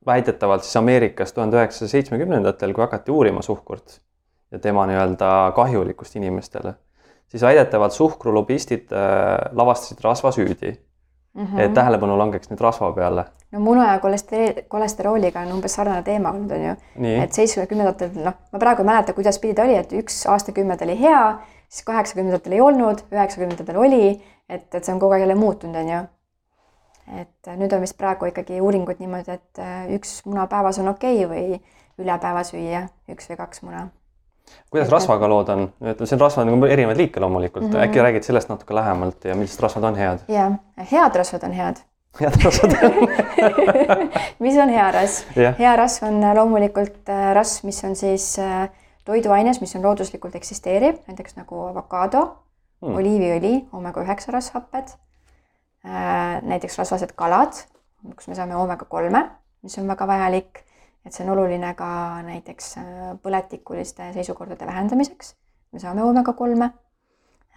[0.05, 4.01] väidetavalt siis Ameerikas tuhande üheksasaja seitsmekümnendatel, kui hakati uurima suhkurt
[4.51, 6.73] ja tema nii-öelda kahjulikkust inimestele,
[7.27, 10.71] siis väidetavalt suhkrulobistid äh, lavastasid rasva süüdi
[11.33, 11.45] mm.
[11.45, 11.59] -hmm.
[11.59, 13.25] et tähelepanu langeks nüüd rasva peale.
[13.55, 16.75] No muna ja kolesterooli, kolesterooliga on umbes sarnane teema olnud, on ju.
[17.23, 20.97] et seitsmekümnendatel, noh, ma praegu ei mäleta, kuidas pidi ta oli, et üks aastakümnend oli
[20.99, 21.21] hea,
[21.69, 24.11] siis kaheksakümnendatel ei olnud, üheksakümnendatel oli,
[24.49, 26.03] et, et see on kogu aeg jälle muutunud, on ju
[27.21, 31.21] et nüüd on vist praegu ikkagi uuringud niimoodi, et äh, üks muna päevas on okei
[31.25, 31.59] okay või
[32.01, 33.87] üle päeva süüa üks või kaks muna.
[34.73, 37.83] kuidas rasvaga lood on, ütleme, on rasvad nagu erinevaid liike loomulikult mm, -hmm.
[37.87, 40.25] äkki räägid sellest natuke lähemalt ja millised rasvad on head?
[40.27, 40.51] ja,
[40.91, 41.83] head rasvad on head.
[42.21, 42.75] Head rasvad
[44.39, 45.55] mis on hea rasv yeah.?
[45.59, 48.67] hea rasv on loomulikult äh, rasv, mis on siis äh,
[49.05, 52.27] toiduaines, mis on looduslikult eksisteeriv, näiteks nagu avokaado
[52.81, 54.95] mm., oliiviõli, oomega üheksa rasvhapped
[55.85, 57.53] Äh, näiteks rasvased kalad,
[58.15, 59.19] kus me saame oomega kolme,
[59.61, 60.63] mis on väga vajalik,
[61.05, 61.89] et see on oluline ka
[62.25, 62.87] näiteks äh,
[63.21, 65.35] põletikuliste seisukordade vähendamiseks.
[65.71, 66.71] me saame oomega kolme.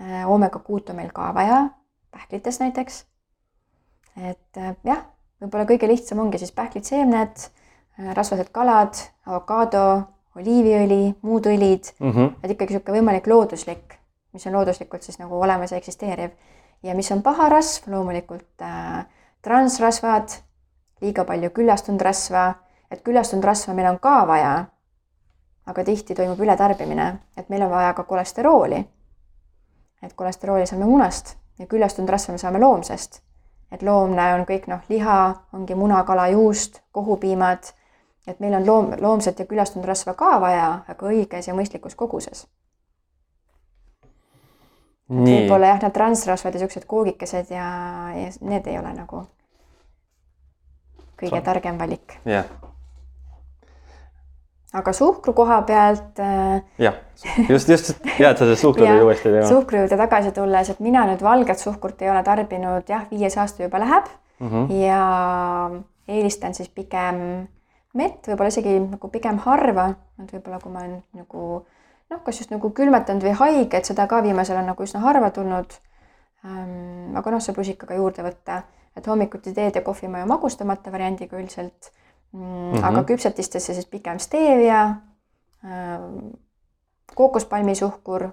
[0.00, 1.62] Äh, oomega kuut on meil ka vaja,
[2.11, 3.06] pähklites näiteks.
[4.18, 5.02] Et jah,
[5.40, 7.48] võib-olla kõige lihtsam ongi siis pähklid, seemned,
[8.14, 9.84] rasvased kalad, avokaado,
[10.38, 12.34] oliiviõli, muud õlid mm, -hmm.
[12.42, 13.98] et ikkagi niisugune võimalik looduslik,
[14.32, 16.30] mis on looduslikult siis nagu olemas ja eksisteeriv
[16.82, 19.06] ja mis on paha rasv, loomulikult äh,
[19.42, 20.28] transrasvad,
[21.00, 22.54] liiga palju küllastunud rasva,
[22.90, 24.66] et küllastunud rasva meil on ka vaja.
[25.68, 28.84] aga tihti toimub ületarbimine, et meil on vaja ka kolesterooli.
[30.02, 33.22] et kolesterooli saame munast ja küllastunud rasva me saame loomsest.
[33.72, 35.18] Et loomne on kõik noh, liha,
[35.52, 37.72] ongi muna, kala, juust, kohupiimad,
[38.26, 42.46] et meil on loom, loomset ja küllastunud rasva ka vaja, aga õiges ja mõistlikus koguses
[45.08, 47.68] võib-olla jah, need transrasvad ja siuksed koogikesed ja,
[48.12, 49.24] ja need ei ole nagu
[51.18, 52.18] kõige targem valik.
[52.28, 52.50] jah.
[54.76, 56.20] Aga suhkru koha pealt.
[56.20, 56.96] Äh, jah,
[57.48, 59.48] just, just et sa selle suhkru juurde uuesti teema.
[59.48, 63.64] suhkru juurde tagasi tulles, et mina nüüd valget suhkurt ei ole tarbinud, jah, viies aasta
[63.64, 64.72] juba läheb mm -hmm.
[64.84, 65.70] ja
[66.08, 67.48] eelistan siis pigem
[67.94, 69.90] mett, võib-olla isegi nagu pigem harva,
[70.22, 71.44] et võib-olla kui ma olen nagu
[72.10, 75.30] noh, kas just nagu külmetanud või haige, et seda ka viimasel on nagu üsna harva
[75.30, 75.78] tulnud
[76.44, 77.16] ähm,.
[77.16, 78.62] aga noh, saab rusikaga juurde võtta,
[78.96, 81.92] et hommikuti teed ja kohvi ma ju magustamata variandiga üldiselt
[82.33, 82.41] mm,.
[82.41, 82.85] Mm -hmm.
[82.85, 84.83] aga küpsetistesse siis pigem stevia
[85.64, 86.29] ähm,,
[87.14, 88.24] kookospalmisuhkur,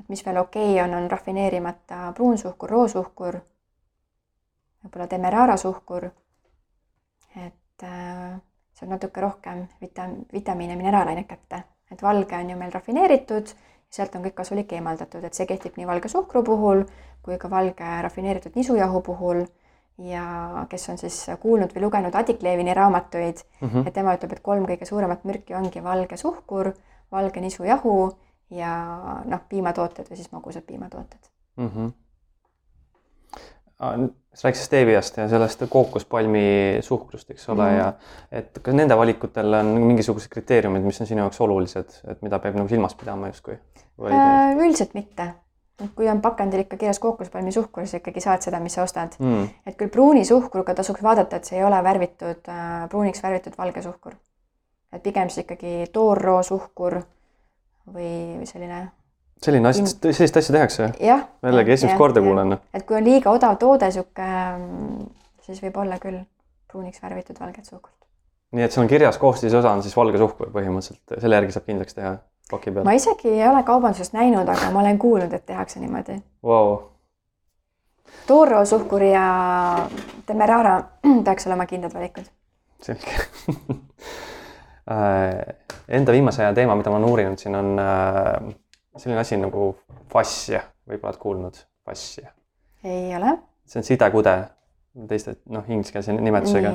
[0.00, 3.40] et mis veel okei okay on, on rafineerimata pruunsuhkur, roosuhkur,
[4.84, 6.10] võib-olla demerara suhkur.
[7.46, 8.40] et äh,
[8.74, 13.52] saab natuke rohkem vita-, vitamiine ja mineraalaineid kätte et valge on ju meil rafineeritud,
[13.90, 16.82] sealt on kõik kasulik eemaldatud, et see kehtib nii valge suhkru puhul
[17.26, 19.44] kui ka valge rafineeritud nisujahu puhul.
[19.98, 23.86] Ja kes on siis kuulnud või lugenud Adik Levini raamatuid mm, -hmm.
[23.88, 26.72] et tema ütleb, et kolm kõige suuremat mürki ongi valge suhkur,
[27.12, 28.10] valge nisujahu
[28.50, 28.72] ja
[29.24, 31.70] noh, piimatooted või siis magusad piimatooted mm.
[31.70, 31.94] -hmm
[33.76, 37.78] sa rääkisid steeviast ja sellest kookospalmi suhkrust, eks ole mm, -hmm.
[37.78, 37.92] ja
[38.32, 42.56] et kas nende valikutel on mingisugused kriteeriumid, mis on sinu jaoks olulised, et mida peab
[42.56, 43.58] nagu silmas pidama justkui
[44.12, 44.56] äh,?
[44.56, 45.34] üldiselt mitte.
[45.84, 49.16] Et kui on pakendil ikka kirjas kookospalmi suhkur, siis ikkagi saad seda, mis sa ostad
[49.18, 49.48] mm..
[49.66, 53.82] et küll pruuni suhkruga tasuks vaadata, et see ei ole värvitud äh,, pruuniks värvitud valge
[53.84, 54.16] suhkur.
[54.92, 57.00] et pigem siis ikkagi toorroo suhkur
[57.92, 58.86] või selline
[59.42, 60.88] selline asi, sellist asja tehakse?
[61.00, 62.56] jällegi esimest korda kuulen.
[62.74, 64.30] et kui on liiga odav toode, sihuke,
[65.44, 66.22] siis võib olla küll
[66.70, 68.08] pruuniks värvitud valget suhkrut.
[68.56, 71.98] nii et seal on kirjas koostisosa on siis valge suhkur põhimõtteliselt, selle järgi saab kindlaks
[71.98, 72.16] teha
[72.50, 72.84] paki peal?
[72.84, 76.76] ma isegi ei ole kaubandusest näinud, aga ma olen kuulnud, et tehakse niimoodi wow..
[78.26, 79.26] Toro suhkur ja
[80.28, 80.80] Demerara
[81.26, 82.24] peaks olema kindlad valikud.
[82.82, 83.16] selge
[84.90, 85.56] äh,
[85.88, 88.54] Enda viimase aja teema, mida ma olen uurinud siin on äh,
[88.96, 89.74] selline asi nagu
[90.12, 92.32] fassia, võib-olla oled kuulnud, fassia?
[92.84, 93.36] ei ole.
[93.66, 94.36] see on sidekude,
[95.10, 96.72] teiste noh, ingliskeelse nimetusega.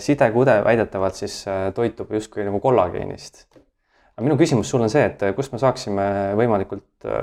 [0.00, 3.44] sidekude väidetavalt siis äh, toitub justkui nagu kollageenist.
[4.20, 6.06] Aga minu küsimus sulle on see, et kust me saaksime
[6.36, 7.22] võimalikult äh,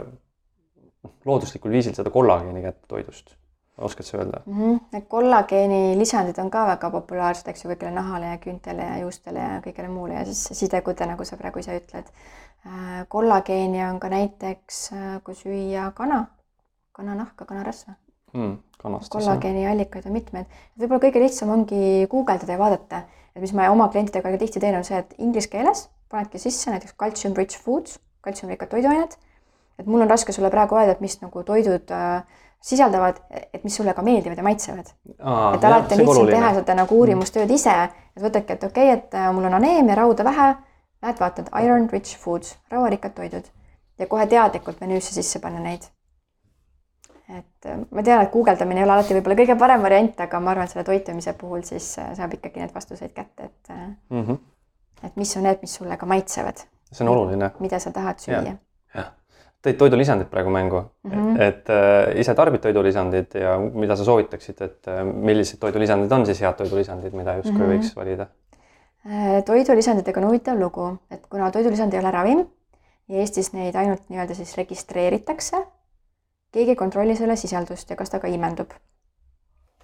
[1.30, 3.36] looduslikul viisil seda kollageeni kätte toidust?
[3.78, 4.54] oskad sa öelda mm?
[4.54, 4.78] -hmm.
[4.92, 9.40] Need kollageeni lisandid on ka väga populaarsed, eks ju, kõigile nahale ja küüntele ja juustele
[9.40, 12.10] ja kõigele muule ja siis sidekude, nagu sa praegu ise ütled.
[12.66, 16.24] Äh, kollageeni on ka näiteks, äh, kui süüa kana,
[16.92, 17.94] kananahka, kanarasva
[18.34, 18.58] mm,.
[19.10, 20.50] kollageeni allikaid on mitmeid.
[20.80, 23.04] võib-olla kõige lihtsam ongi guugeldada ja vaadata,
[23.36, 26.96] et mis ma oma klientidega tihti teen, on see, et inglise keeles panedki sisse näiteks
[27.00, 29.18] calcium rich foods, kaltsiumrikkad toiduained.
[29.80, 32.24] et mul on raske sulle praegu öelda, et mis nagu toidud äh,
[32.62, 33.20] sisaldavad,
[33.54, 34.88] et mis sulle ka meeldivad ja maitsevad.
[35.56, 37.00] et alati on lihtsam teha seda nagu mm.
[37.00, 37.76] uurimustööd ise,
[38.16, 40.48] et võtadki, et okei okay,, et äh, mul on aneemia, rauda vähe,
[41.04, 43.52] lähed vaatad iron rich foods, rauarikkad toidud
[44.00, 45.88] ja kohe teadlikult menüüsse sisse panna neid.
[47.30, 50.54] et äh, ma tean, et guugeldamine ei ole alati võib-olla kõige parem variant, aga ma
[50.54, 54.38] arvan, et selle toitumise puhul siis äh, saab ikkagi need vastuseid kätte, et mm, -hmm.
[55.04, 56.64] Et mis on need, mis sulle ka maitsevad.
[56.92, 57.52] see on oluline.
[57.60, 58.58] mida sa tahad süüa
[59.68, 61.42] tõid toidulisandid praegu mängu mm, -hmm.
[61.42, 66.42] et äh, ise tarbid toidulisandid ja mida sa soovitaksid, et äh, millised toidulisandid on siis
[66.42, 67.74] head toidulisandid, mida justkui mm -hmm.
[67.78, 68.28] võiks valida
[69.06, 69.44] äh,?
[69.46, 72.46] toidulisanditega on huvitav lugu, et kuna toidulisand ei ole ravim
[73.08, 75.58] ja Eestis neid ainult nii-öelda siis registreeritakse,
[76.52, 78.72] keegi ei kontrolli selle sisaldust ja kas ta ka imendub.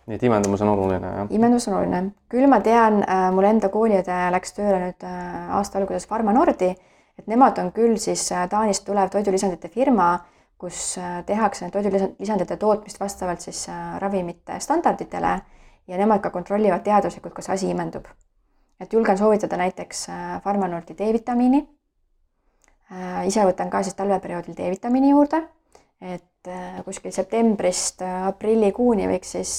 [0.08, 1.28] Nii et imendumus on oluline, jah?
[1.32, 5.80] imendus on oluline, küll ma tean äh,, mul enda kooliõde läks tööle nüüd äh, aasta
[5.80, 6.74] alguses Pharma Nordi
[7.20, 10.16] et nemad on küll siis äh, Taanist tulev toidulisandite firma,
[10.60, 15.34] kus äh, tehakse toidulisandite tootmist vastavalt siis äh, ravimite standarditele
[15.88, 18.06] ja nemad ka kontrollivad teaduslikult, kas asi imendub.
[18.80, 20.08] et julgen soovitada näiteks
[20.44, 21.68] Pharmanordi D-vitamiini.
[23.26, 25.40] ise võtan ka siis talveperioodil D-vitamiini juurde,
[26.04, 26.52] et
[26.84, 29.52] kuskil septembrist aprillikuuni võiks siis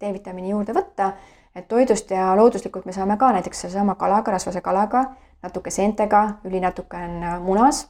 [0.00, 1.08] D-vitamiini juurde võtta,
[1.54, 5.04] et toidust ja looduslikult me saame ka näiteks sellesama kalaga, rasvase kalaga
[5.44, 7.84] natuke seentega, üli natuke on äh, munas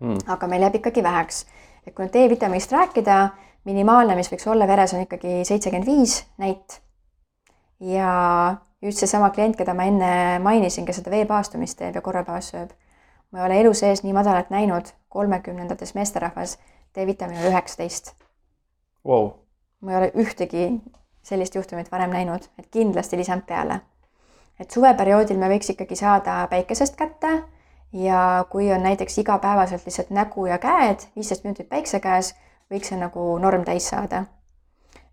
[0.00, 0.24] mm..
[0.34, 1.44] aga meil jääb ikkagi väheks.
[1.86, 3.18] et kui nüüd D-vitamiinist rääkida,
[3.68, 6.80] minimaalne, mis võiks olla veres, on ikkagi seitsekümmend viis näit.
[7.80, 8.12] ja
[8.82, 12.72] just seesama klient, keda ma enne mainisin, kes seda veepaastumist teeb ja korra päevas sööb,
[13.32, 16.58] ma ei ole elu sees nii madalat näinud, kolmekümnendates meesterahvas,
[16.94, 18.12] D-vitamiin oli üheksateist.
[19.06, 19.30] Wow..
[19.80, 20.80] ma ei ole ühtegi
[21.22, 23.80] sellist juhtumit varem näinud, et kindlasti lisan peale.
[24.60, 27.32] Et suveperioodil me võiks ikkagi saada päikesest kätte
[27.92, 32.34] ja kui on näiteks igapäevaselt lihtsalt nägu ja käed, viisteist minutit päikse käes,
[32.70, 34.24] võiks see nagu norm täis saada.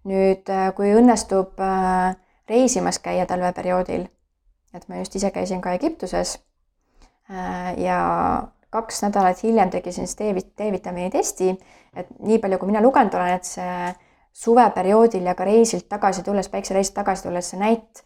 [0.03, 2.15] nüüd, äh, kui õnnestub äh,
[2.49, 4.05] reisimas käia talveperioodil,
[4.73, 6.37] et ma just ise käisin ka Egiptuses
[7.77, 7.97] ja
[8.69, 11.51] kaks nädalat hiljem tegi siis D-vitamiini testi,
[11.93, 13.93] et nii palju, kui mina lugenud olen, et see
[14.33, 18.03] suveperioodil ja ka reisilt tagasi tulles, päiksereisilt tagasi tulles see näit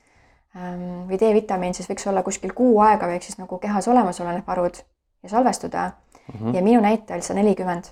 [0.54, 4.36] Ehm, või D-vitamiin siis võiks olla kuskil kuu aega võiks siis nagu kehas olemas olla
[4.36, 4.78] need varud
[5.26, 6.36] ja salvestuda mm.
[6.36, 6.56] -hmm.
[6.56, 7.90] ja minu näitaja oli sada nelikümmend.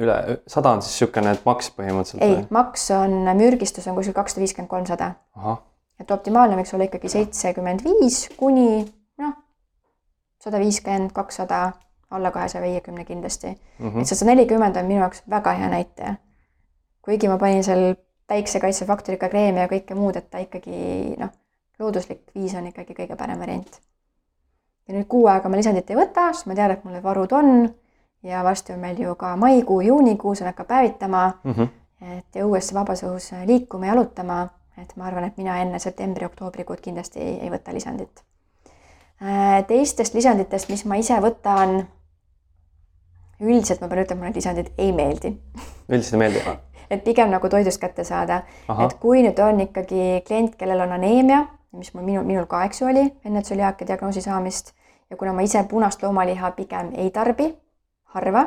[0.00, 0.14] üle,
[0.46, 2.24] sada on siis niisugune maks põhimõtteliselt?
[2.24, 5.10] ei, maks on, mürgistus on kuskil kakssada viiskümmend, kolmsada.
[6.00, 8.86] et optimaalne võiks olla ikkagi seitsekümmend viis kuni
[10.42, 11.72] sada viiskümmend, kakssada,
[12.10, 13.88] alla kahesaja viiekümne kindlasti mm.
[13.88, 14.00] -hmm.
[14.00, 16.14] et see sada nelikümmend on minu jaoks väga hea näitaja.
[17.02, 17.94] kuigi ma panin seal
[18.26, 21.30] päiksekaitsefaktoriga kreemi ja kõike muud, et ta ikkagi noh
[21.78, 23.80] looduslik viis on ikkagi kõige parem variant.
[24.88, 27.32] ja nüüd kuu aega ma lisandit ei võta, sest ma tean, et mul need varud
[27.38, 27.52] on
[28.22, 31.52] ja varsti on meil ju ka maikuu, juunikuu, see hakkab päevitama mm.
[31.52, 31.68] -hmm.
[32.18, 37.20] et ja uuesti vabas õhus liikuma, jalutama, et ma arvan, et mina enne septembri-oktoobrikuud kindlasti
[37.20, 38.24] ei, ei võta lisandit.
[39.22, 41.84] Äh, teistest lisanditest, mis ma ise võtan,
[43.40, 45.36] üldiselt ma pean ütlema, mulle lisandid ei meeldi.
[45.88, 46.58] üldiselt ei meeldi?
[46.90, 48.42] et pigem nagu toidust kätte saada.
[48.84, 52.82] et kui nüüd on ikkagi klient, kellel on aneemia mis mul, minul, minul ka, eks
[52.82, 54.72] ju, oli enne tsüliaakia diagnoosi saamist
[55.10, 57.48] ja kuna ma ise punast loomaliha pigem ei tarbi,
[58.14, 58.44] harva,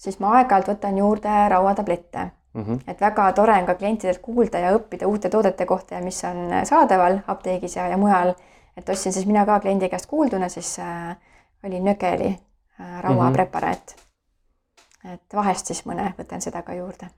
[0.00, 2.62] siis ma aeg-ajalt võtan juurde rauatablette mm.
[2.64, 2.78] -hmm.
[2.86, 6.48] et väga tore on ka klientidelt kuulda ja õppida uute toodete kohta ja mis on
[6.64, 8.34] saadaval apteegis ja, ja mujal.
[8.80, 11.16] Et ostsin siis mina ka kliendi käest kuulduna, siis äh,
[11.64, 14.02] oli Nökeli äh, rauapreparaat mm.
[14.02, 15.14] -hmm.
[15.14, 17.10] et vahest siis mõne võtan seda ka juurde.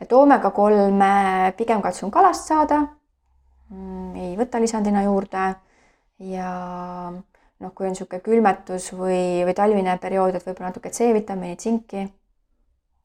[0.00, 2.86] et oomega kolme pigem katsun kalast saada
[3.72, 5.42] Mm, ei võta lisandina juurde
[6.28, 6.48] ja
[7.12, 12.04] noh, kui on niisugune külmetus või, või talvine periood, et võib-olla natuke C-vitamiini, tsinki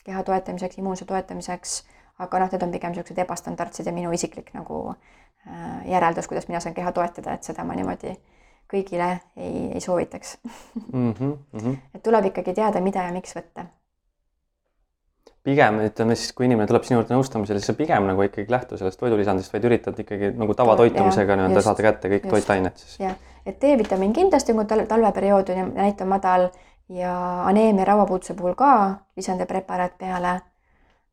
[0.07, 1.77] keha toetamiseks, immuunsuse toetamiseks,
[2.20, 6.59] aga noh, need on pigem niisugused ebastandardsed ja minu isiklik nagu äh, järeldus, kuidas mina
[6.63, 8.15] saan keha toetada, et seda ma niimoodi
[8.72, 11.13] kõigile ei, ei soovitaks mm.
[11.13, 11.78] -hmm, mm -hmm.
[11.95, 13.68] et tuleb ikkagi teada, mida ja miks võtta
[15.47, 18.78] pigem ütleme siis, kui inimene tuleb sinu juurde nõustamisele, siis sa pigem nagu ikkagi lähtu
[18.80, 22.97] sellest toidulisandist, vaid üritad ikkagi nagu tavatoitumisega nii-öelda saada kätte kõik toitained siis.
[22.99, 23.15] jah,
[23.45, 26.49] et D-vitamiin kindlasti, kui tal talveperiood on ja näit on madal
[26.89, 27.13] ja
[27.47, 28.72] aneemia rauapuuduse puhul ka
[29.15, 30.39] lisandepreparaat peale.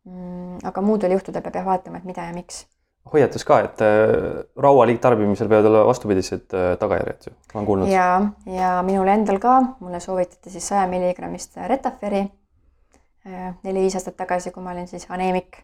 [0.05, 2.67] Mm, aga muudel juhtudel peab jah vaatama, et mida ja miks
[3.13, 7.91] hoiatas ka, et äh, raua liigtarbimisel võivad olla vastupidised äh, tagajärjed ju, ma olen kuulnud.
[7.93, 8.09] ja,
[8.49, 14.65] ja minul endal ka, mulle soovitati siis saja milligrammist Retaferi äh, neli-viis aastat tagasi, kui
[14.65, 15.61] ma olin siis aneemik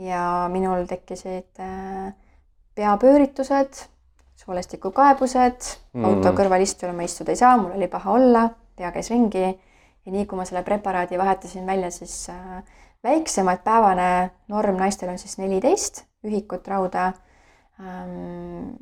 [0.00, 0.22] ja
[0.52, 1.60] minul tekkisid
[2.78, 3.80] peapööritused,
[4.38, 8.44] soolestikukaebused mm., auto kõrval istujal ma istuda ei saa, mul oli paha olla,
[8.78, 12.62] pea käis ringi ja nii kui ma selle preparaadi vahetasin välja, siis väiksem,
[13.52, 17.12] et päevane norm naistel on siis neliteist ühikut rauda.
[17.80, 18.74] Ähm,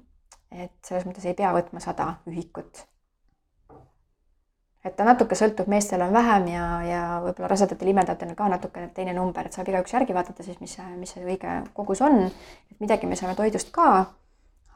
[0.51, 2.87] et selles mõttes ei pea võtma sada ühikut.
[4.87, 9.13] et ta natuke sõltub, meestel on vähem ja, ja võib-olla rasedatel imendajatel ka natukene teine
[9.17, 12.31] number, et saab igaüks järgi vaadata siis, mis mis see õige kogus on.
[12.71, 14.07] et midagi me saame toidust ka.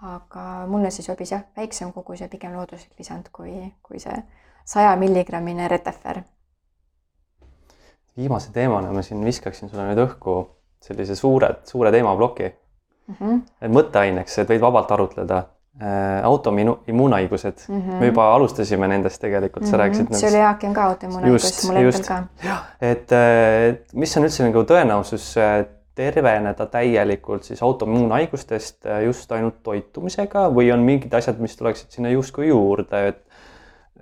[0.03, 4.17] aga mulle siis sobis jah, väiksem kogus ja pigem looduslik lisand kui, kui see
[4.65, 6.23] saja milligrammine Retefer.
[8.21, 10.37] Viimase teemana ma siin viskaksin sulle nüüd õhku
[10.85, 13.17] sellise suure, suure teemaploki mm.
[13.17, 13.41] -hmm.
[13.63, 15.43] et mõtteaineks, et võid vabalt arutleda
[15.81, 16.21] äh,.
[16.29, 18.01] autoimmuunhaigused mm, -hmm.
[18.01, 19.71] me juba alustasime nendest tegelikult mm, -hmm.
[19.71, 20.15] sa rääkisid.
[20.15, 22.57] tsüliaakia on ka autoimmuunhaigus, mul endal ka.
[22.81, 23.13] et,
[23.69, 25.35] et mis on üldse nagu tõenäosus
[26.01, 32.13] terveneda täielikult siis autoimmuunhaigustest äh, just ainult toitumisega või on mingid asjad, mis tuleksid sinna
[32.15, 33.21] justkui juurde, et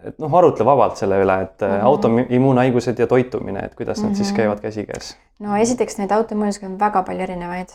[0.04, 1.84] et noh, arutle vabalt selle üle, et mm -hmm.
[1.84, 4.08] autoimmuunhaigused ja toitumine, et kuidas mm -hmm.
[4.08, 4.36] nad siis mhm.
[4.36, 5.16] käivad käsikäes?
[5.38, 7.68] no esiteks neid autoimmuunhaigusi on väga palju erinevaid.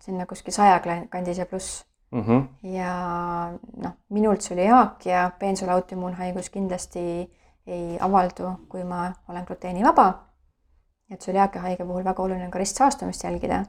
[0.00, 2.22] sinna kuskil saja kandis ja pluss mm.
[2.22, 2.68] -hmm.
[2.68, 2.94] ja
[3.76, 7.30] noh, minul tsüliaakia, peensula autoimmuunhaigus kindlasti
[7.66, 10.14] ei avaldu, kui ma olen gluteenivaba.
[11.10, 13.64] ja tsüliaakia haige puhul väga oluline on ka ristsaastumist jälgida.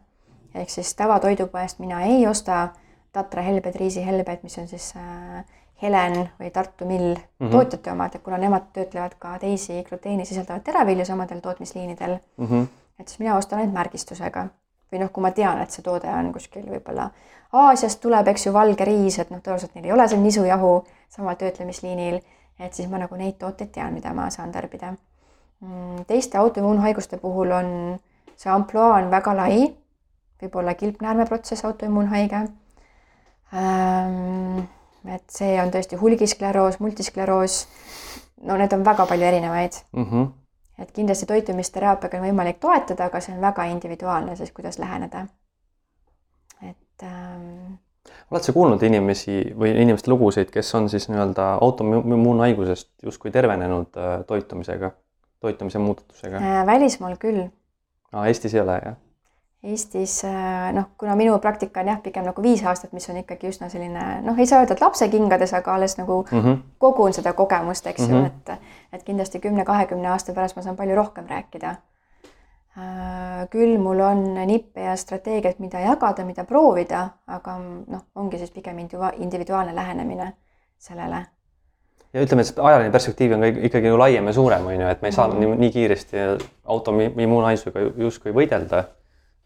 [0.56, 2.68] ehk siis tavatoidupoest mina ei osta
[3.12, 5.46] tatra helbed, riisihelbed, mis on siis äh,
[5.82, 7.52] Helen või Tartu Mill mm -hmm.
[7.52, 12.68] tootjate omad, et kuna nemad töötlevad ka teisi gluteeni sisaldavaid teravilju samadel tootmisliinidel mm, -hmm.
[13.00, 14.48] et siis mina ostan neid märgistusega.
[14.92, 17.10] või noh, kui ma tean, et see toode on kuskil võib-olla
[17.54, 21.36] Aasiast tuleb, eks ju, valge riis, et noh, tõenäoliselt neil ei ole seal nisujahu samal
[21.36, 22.20] töötlemisliinil,
[22.60, 24.94] et siis ma nagu neid tooteid tean, mida ma saan tarbida.
[25.62, 28.00] Mm, teiste autoimmuunhaiguste puhul on
[28.38, 29.64] see ampluaa on väga lai,
[30.42, 32.44] võib olla kilpnäärmeprotsess autoimmuunhaige
[33.54, 34.62] ähm,
[35.16, 37.68] et see on tõesti hulgiskleroos, multiskleroos.
[38.48, 40.06] no need on väga palju erinevaid mm.
[40.06, 40.28] -hmm.
[40.84, 45.26] et kindlasti toitumisteraapiaga on võimalik toetada, aga see on väga individuaalne siis, kuidas läheneda.
[46.70, 47.80] et ähm,
[48.32, 54.26] oled sa kuulnud inimesi või inimeste lugusid, kes on siis nii-öelda autoimmuunhaigusest justkui tervenenud äh,
[54.28, 54.92] toitumisega,
[55.40, 56.66] toitumise muudatusega äh,?
[56.66, 57.48] välismaal küll.
[58.26, 58.96] Eestis ei ole, jah?
[59.64, 63.50] Eestis äh, noh, kuna minu praktika on jah, pigem nagu viis aastat, mis on ikkagi
[63.52, 66.62] üsna selline noh, ei saa öelda, et lapsekingades, aga alles nagu mm -hmm.
[66.80, 68.54] kogun seda kogemust, eks ju mm, -hmm.
[68.56, 71.76] et et kindlasti kümne-kahekümne aasta pärast ma saan palju rohkem rääkida.
[72.78, 77.58] Äh, küll mul on nippe ja strateegiat, mida jagada, mida proovida, aga
[77.88, 78.78] noh, ongi siis pigem
[79.18, 80.34] individuaalne lähenemine
[80.78, 81.26] sellele
[82.14, 85.02] ja ütleme, et ajaline perspektiiv on ka ikkagi ju laiem ja suurem, on ju, et
[85.02, 85.40] me ei saa mm -hmm.
[85.40, 86.18] nii, nii kiiresti
[86.66, 88.84] autoimmuunhaigusega justkui võidelda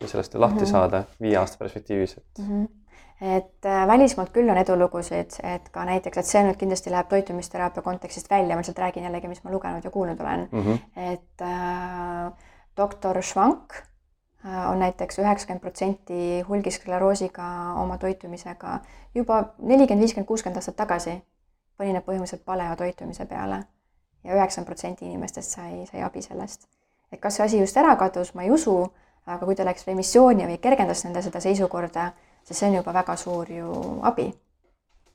[0.04, 0.72] ja sellest lahti mm -hmm.
[0.72, 2.48] saada viie aasta perspektiivis, et mm.
[2.48, 2.84] -hmm
[3.22, 7.84] et äh, välismaalt küll on edulugusid, et ka näiteks, et see nüüd kindlasti läheb toitumisteraapia
[7.86, 10.64] kontekstist välja, ma lihtsalt räägin jällegi, mis ma lugenud ja kuulnud olen mm.
[10.64, 10.80] -hmm.
[11.14, 12.32] et äh,
[12.78, 13.74] doktor Schwank
[14.46, 17.46] äh, on näiteks üheksakümmend protsenti hulgiskleroosiga
[17.84, 18.80] oma toitumisega
[19.16, 21.22] juba nelikümmend, viiskümmend, kuuskümmend aastat tagasi
[21.80, 23.64] põhineb põhimõtteliselt paleotoitumise peale
[24.24, 26.68] ja üheksakümmend protsenti inimestest sai, sai abi sellest.
[27.12, 28.94] et kas see asi just ära kadus, ma ei usu
[29.26, 32.12] aga kui ta läks remissiooni või kergendas nende seda seisukorda,
[32.44, 34.32] siis see on juba väga suur ju abi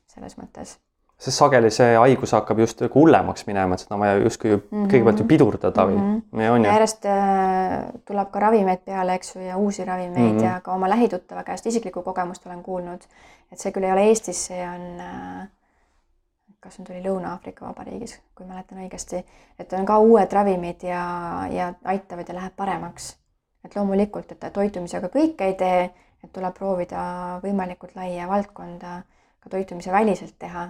[0.09, 0.77] selles mõttes.
[1.19, 4.61] sest sageli see haigus hakkab just nagu hullemaks minema, et seda on vaja justkui mm
[4.61, 4.87] -hmm.
[4.93, 6.41] kõigepealt ju pidurdada või mm, -hmm.
[6.41, 6.71] ja on ju.
[6.71, 10.43] järjest äh, tuleb ka ravimeid peale, eks ju, ja uusi ravimeid mm -hmm.
[10.43, 13.01] ja ka oma lähituttava käest isiklikku kogemust olen kuulnud,
[13.51, 15.47] et see küll ei ole Eestis, see on äh,
[16.59, 19.23] kas see tuli Lõuna-Aafrika Vabariigis, kui mäletan õigesti,
[19.59, 21.03] et on ka uued ravimid ja,
[21.51, 23.18] ja aitavad ja läheb paremaks
[23.65, 25.83] et loomulikult, et toitumisega kõike ei tee,
[26.23, 27.01] et tuleb proovida
[27.43, 29.01] võimalikult laia valdkonda
[29.39, 30.69] ka toitumise väliselt teha.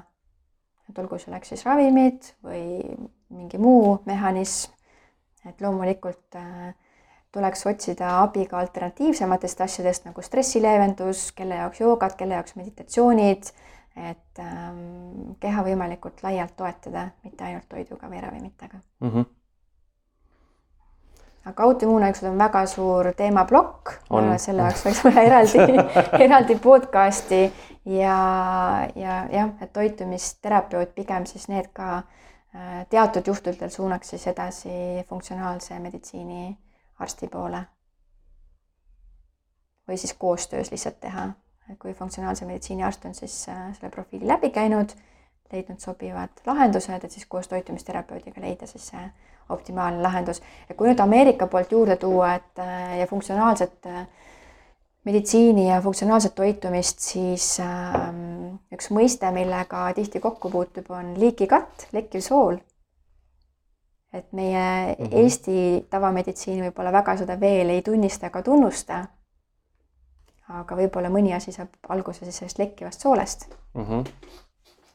[0.89, 2.81] et olgu selleks siis ravimid või
[3.29, 4.71] mingi muu mehhanism.
[5.45, 6.73] et loomulikult äh,
[7.31, 13.51] tuleks otsida abi ka alternatiivsematest asjadest nagu stressileevendus, kelle jaoks joogat, kelle jaoks meditatsioonid,
[13.95, 19.09] et ähm, keha võimalikult laialt toetada, mitte ainult toiduga või ravimitega mm.
[19.09, 19.38] -hmm
[21.45, 23.93] aga autoimmuunhaigused on väga suur teemaplokk,
[24.37, 25.83] selle jaoks võiks olla eraldi
[26.25, 27.43] eraldi podcast'i.
[27.89, 28.15] Ja,
[28.95, 35.79] ja jah, et toitumisterapeut pigem siis need ka äh, teatud juhtudel suunaks siis edasi funktsionaalse
[35.79, 36.51] meditsiini
[36.99, 37.63] arsti poole.
[39.89, 41.29] või siis koostöös lihtsalt teha,
[41.79, 44.93] kui funktsionaalse meditsiini arst on siis äh, selle profiili läbi käinud,
[45.51, 49.09] leidnud sobivad lahendused, et siis koos toitumisterapeudiga leida siis see
[49.49, 50.41] optimaalne lahendus.
[50.69, 54.07] ja kui nüüd Ameerika poolt juurde tuua, et äh, ja funktsionaalset äh,
[55.03, 62.21] meditsiini ja funktsionaalset toitumist, siis ähm, üks mõiste, millega tihti kokku puutub, on gut, lekkiv
[62.21, 62.57] sool.
[64.13, 65.17] et meie mm -hmm.
[65.17, 69.05] Eesti tavameditsiin võib-olla väga seda veel ei tunnista ega tunnusta.
[70.49, 73.85] aga võib-olla mõni asi saab alguse siis sellest lekkivast soolest mm.
[73.85, 74.03] -hmm.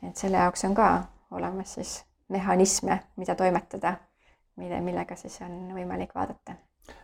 [0.08, 0.88] Et selle jaoks on ka
[1.30, 3.96] olemas siis mehhanisme, mida toimetada
[4.56, 6.56] mille, millega siis on võimalik vaadata.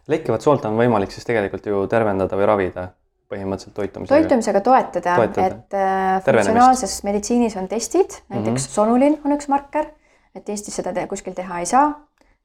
[0.09, 2.89] lekkivat soolt on võimalik siis tegelikult ju tervendada või ravida
[3.31, 4.19] põhimõtteliselt toitumisega?
[4.19, 8.77] toitumisega toetada, toetada., et äh, funktsionaalses meditsiinis on testid, näiteks mm -hmm.
[8.77, 9.91] sonulin on üks marker,
[10.35, 11.91] et Eestis seda te kuskil teha ei saa,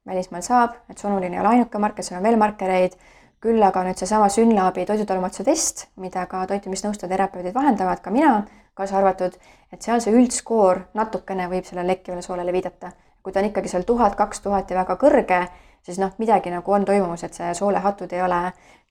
[0.06, 2.96] välismaal saab, et sonulin ei ole ainuke marker, seal on veel markereid,
[3.40, 8.46] küll aga nüüd seesama Synlabi toidutalumatuse test, mida ka toitumisnõustajad, terapeudid vahendavad, ka mina
[8.76, 9.34] kaasa arvatud,
[9.72, 12.92] et seal see üldskoor natukene võib sellele lekkivale soolele viidata
[13.26, 15.38] kui ta on ikkagi seal tuhat, kaks tuhat ja väga kõrge,
[15.82, 18.38] siis noh, midagi nagu on toimumas, et see soolehatud ei ole,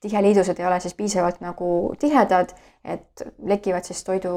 [0.04, 1.68] tiheliidused ei ole siis piisavalt nagu
[2.02, 2.52] tihedad,
[2.84, 4.34] et lekivad siis toidu,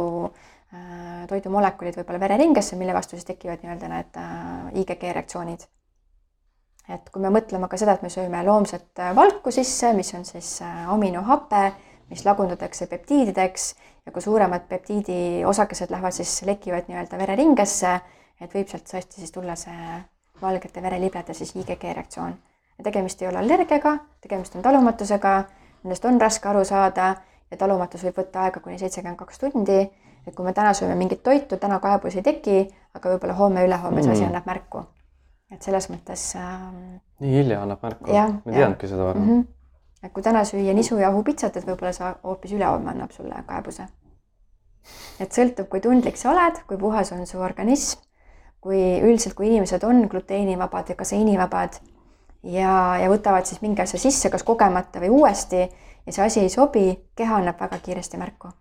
[0.71, 5.67] äh, toidumolekulid võib-olla vereringesse, mille vastu siis tekivad nii-öelda need äh, IgG reaktsioonid.
[6.89, 10.23] et kui me mõtleme ka seda, et me sööme loomset äh, valku sisse, mis on
[10.25, 11.73] siis aminohape,
[12.07, 13.73] mis lagundatakse peptiidideks
[14.09, 17.99] ja kui suuremad peptiidi osakesed lähevad siis, lekivad nii-öelda vereringesse
[18.43, 19.99] et võib sealt tõesti siis tulla see
[20.41, 22.35] valgete vereliblede siis IgG reaktsioon.
[22.83, 25.33] tegemist ei ole allergiaga, tegemist on talumatusega,
[25.83, 27.15] nendest on raske aru saada
[27.51, 29.81] ja talumatus võib võtta aega kuni seitsekümmend kaks tundi.
[30.27, 32.57] et kui me täna sööme mingit toitu, täna kaebusi ei teki,
[32.93, 34.31] aga võib-olla homme-ülehomme see asi mm.
[34.31, 34.85] annab märku.
[35.51, 36.99] et selles mõttes ähm,.
[37.19, 38.11] nii hilja annab märku?
[38.13, 39.39] ma ei teadnudki seda varem mm.
[39.39, 39.47] -hmm.
[40.03, 43.87] Et kui täna süüa nisujahu pitsat, et võib-olla see hoopis ülehomme annab sulle kaebuse.
[45.19, 48.09] et sõltub, kui tundlik sa oled, kui puhas on su organism
[48.63, 51.79] kui üldiselt, kui inimesed on gluteenivabad ja kaseinivabad
[52.43, 56.51] ja, ja võtavad siis mingi asja sisse, kas kogemata või uuesti ja see asi ei
[56.51, 58.51] sobi, keha annab väga kiiresti märku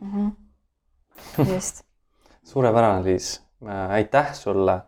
[0.00, 0.10] mm.
[0.14, 1.46] -hmm.
[1.54, 1.84] just
[2.44, 3.42] suurepärane, Liis.
[3.88, 4.80] aitäh sulle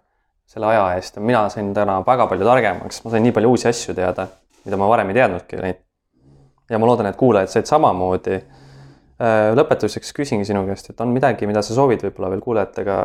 [0.47, 3.95] selle aja eest, mina sain täna väga palju targemaks, ma sain nii palju uusi asju
[3.95, 4.29] teada,
[4.67, 5.83] mida ma varem ei teadnudki neid.
[6.71, 8.43] ja ma loodan, et kuulajad said samamoodi.
[9.57, 12.97] lõpetuseks küsingi sinu käest, et on midagi, mida sa soovid võib-olla veel kuulajatega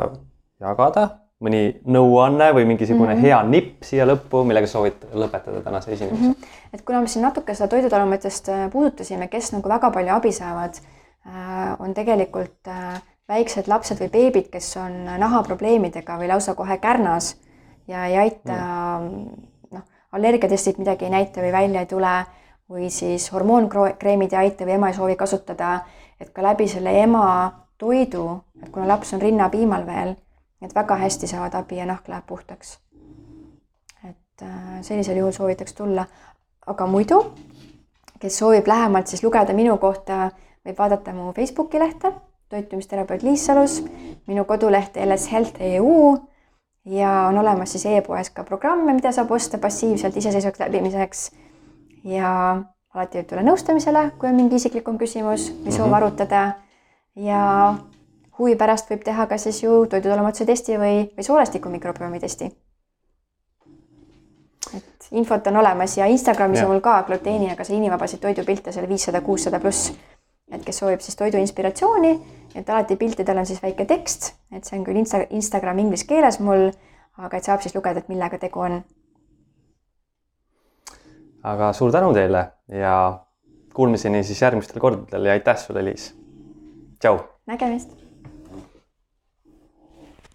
[0.60, 1.06] jagada,
[1.42, 3.26] mõni nõuanne või mingisugune mm -hmm.
[3.26, 6.32] hea nipp siia lõppu, millega soovid lõpetada tänase esinemise mm?
[6.32, 6.74] -hmm.
[6.74, 10.78] et kuna me siin natuke seda toidutalumetest äh, puudutasime, kes nagu väga palju abi saavad,
[11.26, 17.36] äh, on tegelikult äh, väiksed lapsed või beebid, kes on nahaprobleemidega või lausa kohe kärnas
[17.88, 18.58] ja ei aita
[19.00, 19.51] mm.
[20.12, 22.14] Allergiatestid midagi ei näita või välja ei tule
[22.70, 25.80] või siis hormoonkreemid ei aita või ema ei soovi kasutada,
[26.20, 27.24] et ka läbi selle ema
[27.78, 30.14] toidu, et kuna laps on rinnapiimal veel
[30.62, 32.78] et väga hästi saavad abi ja nahk läheb puhtaks.
[34.08, 36.06] et äh, sellisel juhul soovitaks tulla,
[36.66, 37.22] aga muidu,
[38.20, 40.30] kes soovib lähemalt siis lugeda minu kohta,
[40.66, 42.12] võib vaadata mu Facebooki lehte,
[42.48, 43.80] toitumisterapeut Liis Salus,
[44.26, 46.18] minu koduleht lshealth.eu
[46.84, 51.30] ja on olemas siis e-poes ka programme, mida saab osta passiivselt iseseisvaks läbimiseks.
[52.04, 52.30] ja
[52.94, 55.96] alati võib tulla nõustamisele, kui on mingi isiklikum küsimus või soov mm -hmm.
[55.96, 56.42] arutada
[57.16, 57.74] ja
[58.38, 62.50] huvi pärast võib teha ka siis ju toidutalumatuse testi või, või soolestiku mikrobiomi testi.
[64.76, 66.64] et infot on olemas ja Instagramis ja.
[66.66, 69.92] on mul ka gluteeni ja kaseiinivabasid toidupilte seal viissada, kuussada pluss.
[70.50, 72.20] et kes soovib siis toidu inspiratsiooni,
[72.54, 76.40] et alati piltidel on siis väike tekst, et see on küll Insta, Instagram inglise keeles
[76.40, 76.70] mul,
[77.18, 78.82] aga et saab siis lugeda, et millega tegu on.
[81.42, 82.94] aga suur tänu teile ja
[83.74, 86.12] kuulmiseni siis järgmistel kordadel ja aitäh sulle, Liis.
[87.00, 87.18] tšau.
[87.46, 88.01] nägemist